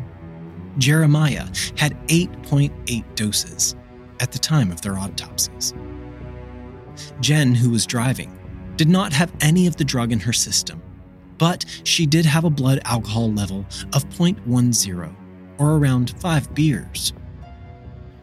Jeremiah 0.78 1.46
had 1.76 1.96
8.8 2.08 3.14
doses 3.14 3.76
at 4.18 4.32
the 4.32 4.40
time 4.40 4.72
of 4.72 4.80
their 4.80 4.98
autopsies. 4.98 5.72
Jen, 7.20 7.54
who 7.54 7.70
was 7.70 7.86
driving, 7.86 8.36
did 8.74 8.88
not 8.88 9.12
have 9.12 9.32
any 9.40 9.68
of 9.68 9.76
the 9.76 9.84
drug 9.84 10.10
in 10.10 10.18
her 10.18 10.32
system, 10.32 10.82
but 11.41 11.64
she 11.84 12.05
did 12.05 12.26
have 12.26 12.45
a 12.45 12.51
blood 12.51 12.80
alcohol 12.84 13.32
level 13.32 13.61
of 13.95 14.05
0.10, 14.11 15.16
or 15.59 15.78
around 15.78 16.11
five 16.20 16.55
beers. 16.55 17.14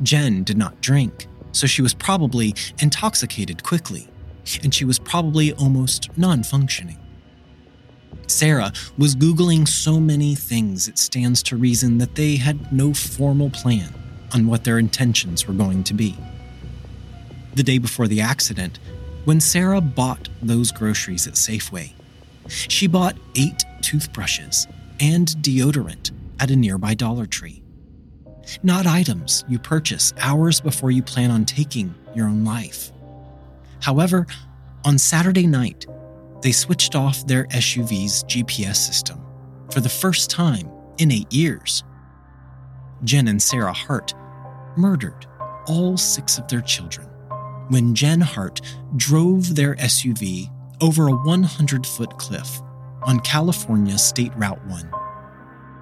Jen 0.03 0.43
did 0.43 0.57
not 0.57 0.79
drink, 0.81 1.27
so 1.51 1.65
she 1.65 1.81
was 1.81 1.95
probably 1.95 2.53
intoxicated 2.79 3.63
quickly, 3.63 4.07
and 4.63 4.73
she 4.73 4.85
was 4.85 4.99
probably 4.99 5.51
almost 5.53 6.15
non 6.15 6.43
functioning. 6.43 6.99
Sarah 8.27 8.71
was 8.99 9.15
Googling 9.15 9.67
so 9.67 9.99
many 9.99 10.35
things 10.35 10.87
it 10.87 10.99
stands 10.99 11.41
to 11.43 11.57
reason 11.57 11.97
that 11.97 12.13
they 12.13 12.35
had 12.35 12.71
no 12.71 12.93
formal 12.93 13.49
plan 13.49 13.95
on 14.33 14.45
what 14.45 14.63
their 14.63 14.77
intentions 14.77 15.47
were 15.47 15.53
going 15.53 15.83
to 15.85 15.95
be. 15.95 16.15
The 17.55 17.63
day 17.63 17.79
before 17.79 18.07
the 18.07 18.21
accident, 18.21 18.77
when 19.25 19.39
Sarah 19.39 19.81
bought 19.81 20.29
those 20.41 20.71
groceries 20.71 21.25
at 21.25 21.33
Safeway, 21.33 21.93
she 22.47 22.87
bought 22.87 23.17
eight 23.35 23.63
toothbrushes 23.81 24.67
and 24.99 25.27
deodorant 25.41 26.11
at 26.39 26.51
a 26.51 26.55
nearby 26.55 26.93
Dollar 26.93 27.25
Tree. 27.25 27.63
Not 28.63 28.85
items 28.85 29.43
you 29.47 29.59
purchase 29.59 30.13
hours 30.19 30.61
before 30.61 30.91
you 30.91 31.03
plan 31.03 31.31
on 31.31 31.45
taking 31.45 31.93
your 32.15 32.27
own 32.27 32.43
life. 32.43 32.91
However, 33.81 34.25
on 34.85 34.97
Saturday 34.97 35.47
night, 35.47 35.85
they 36.41 36.51
switched 36.51 36.95
off 36.95 37.25
their 37.27 37.45
SUV's 37.47 38.23
GPS 38.23 38.77
system 38.77 39.19
for 39.71 39.81
the 39.81 39.89
first 39.89 40.29
time 40.29 40.69
in 40.97 41.11
eight 41.11 41.31
years. 41.31 41.83
Jen 43.03 43.27
and 43.27 43.41
Sarah 43.41 43.73
Hart 43.73 44.13
murdered 44.77 45.25
all 45.67 45.97
six 45.97 46.37
of 46.37 46.47
their 46.47 46.61
children 46.61 47.07
when 47.69 47.93
Jen 47.93 48.21
Hart 48.21 48.61
drove 48.95 49.55
their 49.55 49.75
SUV 49.75 50.49
over 50.81 51.07
a 51.07 51.15
100 51.15 51.85
foot 51.85 52.17
cliff 52.17 52.61
on 53.03 53.19
California 53.21 53.97
State 53.97 54.31
Route 54.35 54.63
1 54.67 54.91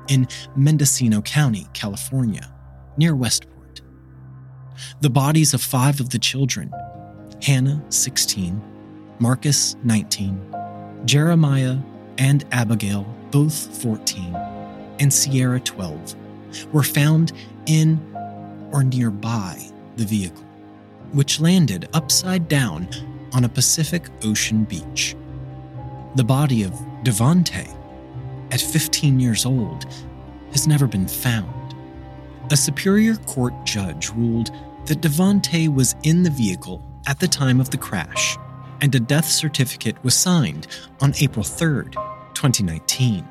in 0.09 0.27
Mendocino 0.55 1.21
County, 1.21 1.67
California, 1.73 2.53
near 2.97 3.15
Westport. 3.15 3.81
The 5.01 5.09
bodies 5.09 5.53
of 5.53 5.61
five 5.61 5.99
of 5.99 6.09
the 6.09 6.19
children 6.19 6.71
Hannah, 7.41 7.83
16, 7.89 8.61
Marcus, 9.19 9.75
19, 9.83 10.55
Jeremiah 11.05 11.77
and 12.17 12.45
Abigail, 12.51 13.03
both 13.31 13.81
14, 13.81 14.35
and 14.99 15.11
Sierra, 15.11 15.59
12, 15.59 16.15
were 16.73 16.83
found 16.83 17.33
in 17.65 17.99
or 18.71 18.83
nearby 18.83 19.61
the 19.97 20.05
vehicle, 20.05 20.43
which 21.11 21.39
landed 21.39 21.89
upside 21.93 22.47
down 22.47 22.87
on 23.35 23.43
a 23.43 23.49
Pacific 23.49 24.09
Ocean 24.23 24.63
beach. 24.63 25.15
The 26.15 26.23
body 26.23 26.63
of 26.63 26.71
Devonte, 27.03 27.69
at 28.51 28.61
15 28.61 29.19
years 29.19 29.45
old, 29.45 29.85
has 30.51 30.65
never 30.67 30.87
been 30.87 31.07
found. 31.07 31.75
A 32.51 32.57
Superior 32.57 33.15
Court 33.15 33.53
judge 33.65 34.09
ruled 34.11 34.51
that 34.85 35.01
Devonte 35.01 35.73
was 35.73 35.95
in 36.03 36.23
the 36.23 36.29
vehicle 36.31 36.81
at 37.07 37.19
the 37.19 37.27
time 37.27 37.59
of 37.59 37.69
the 37.69 37.77
crash 37.77 38.37
and 38.81 38.93
a 38.93 38.99
death 38.99 39.25
certificate 39.25 40.01
was 40.03 40.15
signed 40.15 40.67
on 41.01 41.13
April 41.19 41.43
3, 41.43 41.85
2019. 42.33 43.27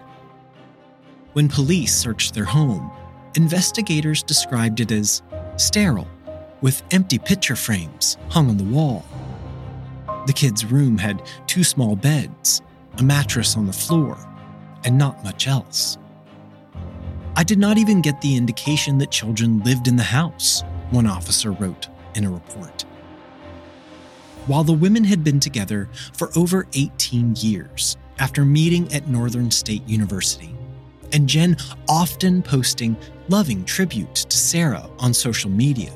When 1.32 1.48
police 1.48 1.94
searched 1.94 2.34
their 2.34 2.44
home, 2.44 2.90
investigators 3.34 4.22
described 4.22 4.80
it 4.80 4.90
as 4.92 5.22
sterile, 5.56 6.08
with 6.60 6.82
empty 6.90 7.18
picture 7.18 7.56
frames 7.56 8.16
hung 8.30 8.48
on 8.48 8.56
the 8.56 8.64
wall. 8.64 9.04
The 10.26 10.32
kids' 10.32 10.64
room 10.64 10.98
had 10.98 11.22
two 11.46 11.64
small 11.64 11.96
beds, 11.96 12.62
a 12.98 13.02
mattress 13.02 13.56
on 13.56 13.66
the 13.66 13.72
floor, 13.72 14.16
and 14.84 14.96
not 14.96 15.22
much 15.24 15.46
else. 15.46 15.98
I 17.36 17.42
did 17.42 17.58
not 17.58 17.78
even 17.78 18.00
get 18.00 18.20
the 18.20 18.36
indication 18.36 18.98
that 18.98 19.10
children 19.10 19.62
lived 19.64 19.88
in 19.88 19.96
the 19.96 20.02
house, 20.02 20.62
one 20.90 21.06
officer 21.06 21.50
wrote 21.52 21.88
in 22.14 22.24
a 22.24 22.30
report. 22.30 22.82
While 24.46 24.64
the 24.64 24.72
women 24.72 25.04
had 25.04 25.24
been 25.24 25.40
together 25.40 25.88
for 26.12 26.30
over 26.36 26.66
18 26.74 27.34
years 27.36 27.96
after 28.18 28.44
meeting 28.44 28.92
at 28.92 29.08
Northern 29.08 29.50
State 29.50 29.86
University, 29.88 30.54
and 31.12 31.28
Jen 31.28 31.56
often 31.88 32.42
posting 32.42 32.96
loving 33.28 33.64
tributes 33.64 34.24
to 34.24 34.36
Sarah 34.36 34.88
on 34.98 35.12
social 35.12 35.50
media. 35.50 35.92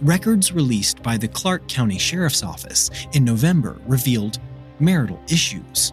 Records 0.00 0.52
released 0.52 1.02
by 1.02 1.16
the 1.16 1.28
Clark 1.28 1.68
County 1.68 1.98
Sheriff's 1.98 2.42
Office 2.42 2.90
in 3.12 3.24
November 3.24 3.80
revealed 3.86 4.38
marital 4.80 5.20
issues. 5.28 5.92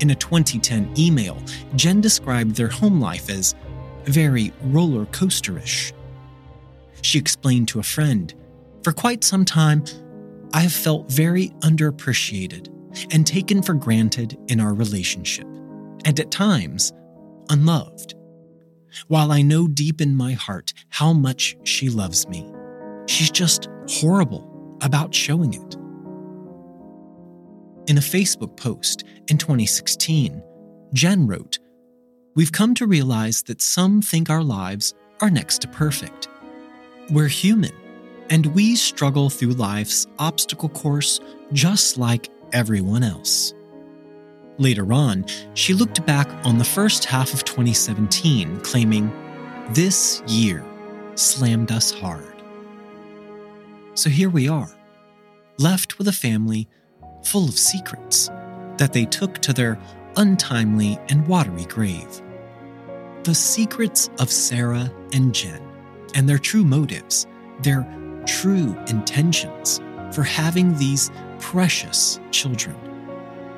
In 0.00 0.10
a 0.10 0.14
2010 0.14 0.94
email, 0.98 1.42
Jen 1.74 2.00
described 2.00 2.54
their 2.54 2.68
home 2.68 3.00
life 3.00 3.30
as 3.30 3.54
very 4.04 4.52
roller 4.64 5.06
coasterish. 5.06 5.92
She 7.02 7.18
explained 7.18 7.68
to 7.68 7.80
a 7.80 7.84
friend, 7.84 8.34
For 8.82 8.92
quite 8.92 9.24
some 9.24 9.44
time, 9.44 9.84
I 10.52 10.60
have 10.60 10.72
felt 10.72 11.10
very 11.10 11.48
underappreciated 11.60 12.68
and 13.12 13.26
taken 13.26 13.62
for 13.62 13.74
granted 13.74 14.38
in 14.48 14.60
our 14.60 14.74
relationship, 14.74 15.46
and 16.04 16.18
at 16.18 16.30
times, 16.30 16.92
unloved. 17.50 18.14
While 19.08 19.32
I 19.32 19.42
know 19.42 19.68
deep 19.68 20.00
in 20.00 20.14
my 20.14 20.32
heart 20.32 20.72
how 20.88 21.12
much 21.12 21.56
she 21.64 21.90
loves 21.90 22.26
me, 22.28 22.50
she's 23.06 23.30
just 23.30 23.68
horrible 23.88 24.78
about 24.82 25.14
showing 25.14 25.54
it. 25.54 25.76
In 27.88 27.98
a 27.98 28.00
Facebook 28.00 28.56
post 28.56 29.04
in 29.28 29.38
2016, 29.38 30.42
Jen 30.92 31.26
wrote, 31.26 31.58
We've 32.34 32.52
come 32.52 32.74
to 32.74 32.86
realize 32.86 33.42
that 33.44 33.62
some 33.62 34.02
think 34.02 34.28
our 34.28 34.42
lives 34.42 34.92
are 35.20 35.30
next 35.30 35.62
to 35.62 35.68
perfect. 35.68 36.28
We're 37.10 37.28
human 37.28 37.72
and 38.30 38.46
we 38.46 38.76
struggle 38.76 39.30
through 39.30 39.52
life's 39.52 40.06
obstacle 40.18 40.68
course 40.68 41.20
just 41.52 41.96
like 41.96 42.28
everyone 42.52 43.02
else. 43.02 43.54
Later 44.58 44.92
on, 44.92 45.26
she 45.54 45.74
looked 45.74 46.04
back 46.06 46.28
on 46.44 46.58
the 46.58 46.64
first 46.64 47.04
half 47.04 47.34
of 47.34 47.44
2017, 47.44 48.60
claiming, 48.60 49.12
This 49.70 50.22
year 50.26 50.64
slammed 51.14 51.70
us 51.70 51.90
hard. 51.90 52.35
So 53.96 54.10
here 54.10 54.28
we 54.28 54.46
are, 54.46 54.68
left 55.58 55.96
with 55.96 56.06
a 56.06 56.12
family 56.12 56.68
full 57.24 57.48
of 57.48 57.58
secrets, 57.58 58.28
that 58.76 58.92
they 58.92 59.06
took 59.06 59.38
to 59.38 59.54
their 59.54 59.78
untimely 60.18 60.98
and 61.08 61.26
watery 61.26 61.64
grave. 61.64 62.20
The 63.22 63.34
secrets 63.34 64.10
of 64.18 64.30
Sarah 64.30 64.92
and 65.14 65.34
Jen, 65.34 65.62
and 66.14 66.28
their 66.28 66.36
true 66.36 66.62
motives, 66.62 67.26
their 67.62 67.88
true 68.26 68.78
intentions 68.86 69.80
for 70.12 70.24
having 70.24 70.76
these 70.76 71.10
precious 71.38 72.20
children, 72.30 72.76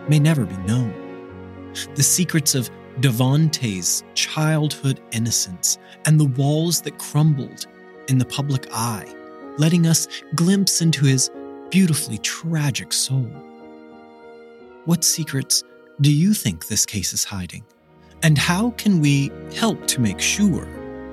may 0.09 0.21
never 0.21 0.45
be 0.45 0.57
known. 0.59 1.73
The 1.97 2.03
secrets 2.05 2.55
of 2.55 2.71
Devonte's 3.01 4.05
childhood 4.15 5.01
innocence 5.11 5.79
and 6.07 6.19
the 6.21 6.33
walls 6.41 6.81
that 6.83 6.97
crumbled 7.01 7.67
in 8.09 8.19
the 8.19 8.25
public 8.25 8.69
eye, 8.73 9.13
letting 9.59 9.87
us 9.87 10.09
glimpse 10.35 10.81
into 10.81 11.05
his 11.05 11.31
beautifully 11.71 12.19
tragic 12.19 12.93
soul. 12.93 13.31
What 14.85 15.05
secrets 15.05 15.65
do 16.01 16.13
you 16.13 16.33
think 16.33 16.67
this 16.67 16.87
case 16.87 17.13
is 17.13 17.25
hiding? 17.25 17.65
And 18.23 18.39
how 18.39 18.71
can 18.73 19.01
we 19.01 19.31
help 19.55 19.87
to 19.89 20.01
make 20.01 20.21
sure 20.21 20.67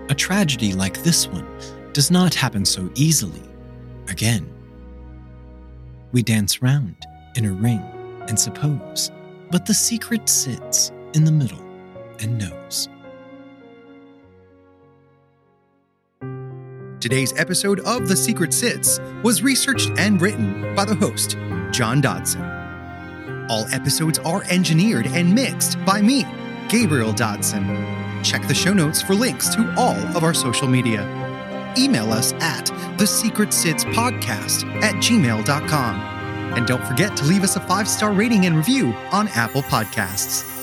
a 0.10 0.16
tragedy 0.16 0.74
like 0.74 1.04
this 1.04 1.28
one 1.28 1.48
does 1.94 2.10
not 2.10 2.34
happen 2.34 2.66
so 2.66 2.90
easily 2.96 3.42
again? 4.08 4.50
We 6.12 6.24
dance 6.24 6.62
round 6.62 6.96
in 7.36 7.46
a 7.46 7.52
ring 7.52 7.84
and 8.28 8.40
suppose, 8.40 9.12
but 9.52 9.66
the 9.66 9.74
secret 9.74 10.30
sits 10.30 10.92
in 11.14 11.26
the 11.26 11.32
middle 11.32 11.64
and 12.20 12.38
knows. 12.38 12.88
Today's 17.00 17.38
episode 17.38 17.82
of 17.82 18.08
The 18.08 18.16
Secret 18.16 18.54
Sits 18.54 19.00
was 19.22 19.44
researched 19.44 19.92
and 19.98 20.20
written 20.22 20.74
by 20.76 20.86
the 20.86 20.96
host, 20.96 21.38
John 21.72 22.02
Dodson. 22.02 22.42
All 23.50 23.66
episodes 23.72 24.18
are 24.20 24.44
engineered 24.50 25.06
and 25.08 25.34
mixed 25.34 25.84
by 25.86 26.02
me, 26.02 26.26
Gabriel 26.68 27.14
Dodson. 27.14 27.64
Check 28.24 28.48
the 28.48 28.56
show 28.56 28.74
notes 28.74 29.02
for 29.02 29.14
links 29.14 29.54
to 29.56 29.74
all 29.78 29.96
of 30.18 30.24
our 30.24 30.34
social 30.34 30.68
media. 30.68 31.04
Email 31.78 32.12
us 32.12 32.34
at 32.34 32.66
the 32.98 33.06
secret 33.06 33.54
sits 33.54 33.84
podcast 33.86 34.66
at 34.82 34.96
gmail.com. 34.96 35.96
And 36.56 36.66
don't 36.66 36.86
forget 36.88 37.16
to 37.18 37.26
leave 37.26 37.44
us 37.44 37.56
a 37.56 37.60
five 37.60 37.88
star 37.88 38.14
rating 38.14 38.46
and 38.46 38.56
review 38.56 38.94
on 39.12 39.28
Apple 39.30 39.62
Podcasts. 39.64 40.55